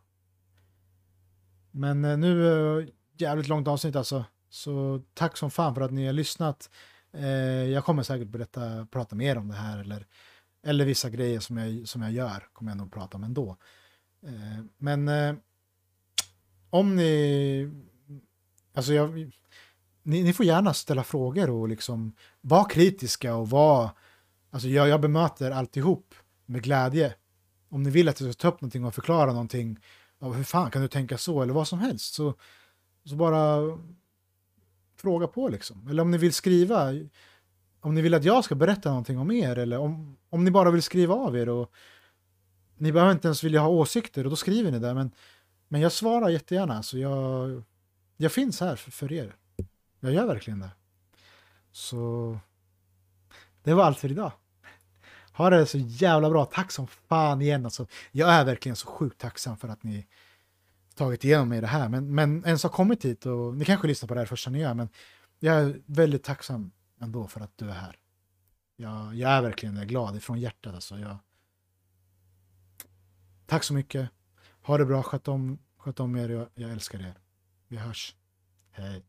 [1.72, 2.48] Men eh, nu,
[2.80, 4.26] eh, jävligt långt avsnitt alltså.
[4.50, 6.70] Så tack som fan för att ni har lyssnat.
[7.14, 7.28] Eh,
[7.64, 10.08] jag kommer säkert berätta, prata mer om det här eller,
[10.64, 13.58] eller vissa grejer som jag, som jag gör kommer jag nog prata om ändå.
[14.24, 15.36] Eh, men eh,
[16.70, 17.72] om ni,
[18.74, 19.32] alltså jag,
[20.04, 23.92] ni, ni, får gärna ställa frågor och liksom vara kritiska och vara,
[24.52, 27.14] alltså jag, jag bemöter alltihop med glädje.
[27.70, 29.80] Om ni vill att jag ska ta upp någonting och förklara någonting,
[30.20, 32.34] ja, hur fan kan du tänka så eller vad som helst, så,
[33.04, 33.60] så bara
[34.96, 35.88] fråga på liksom.
[35.88, 36.90] Eller om ni vill skriva,
[37.80, 40.72] om ni vill att jag ska berätta någonting om er eller om, om ni bara
[40.72, 41.72] vill skriva av er och
[42.78, 44.94] ni behöver inte ens vilja ha åsikter och då skriver ni det.
[44.94, 45.12] Men,
[45.68, 47.64] men jag svarar jättegärna, så jag,
[48.18, 49.36] jag finns här för, för er.
[50.00, 50.72] Jag gör verkligen det.
[51.72, 52.38] Så
[53.70, 54.32] det var allt för idag.
[55.34, 56.46] Ha det så jävla bra.
[56.46, 57.66] Tack som fan igen.
[57.66, 60.08] Alltså, jag är verkligen så sjukt tacksam för att ni
[60.96, 61.90] tagit igenom mig det här.
[61.90, 64.60] Men, men ens har kommit hit och ni kanske lyssnar på det här första ni
[64.60, 64.90] gör, men
[65.40, 67.98] jag är väldigt tacksam ändå för att du är här.
[68.76, 70.74] Jag, jag är verkligen glad ifrån hjärtat.
[70.74, 71.00] Alltså.
[71.00, 71.18] Jag...
[73.46, 74.10] Tack så mycket.
[74.62, 75.04] Ha det bra.
[75.04, 76.30] Sköt om, sköt om er.
[76.30, 77.14] Jag, jag älskar er.
[77.68, 78.16] Vi hörs.
[78.72, 79.04] Hej.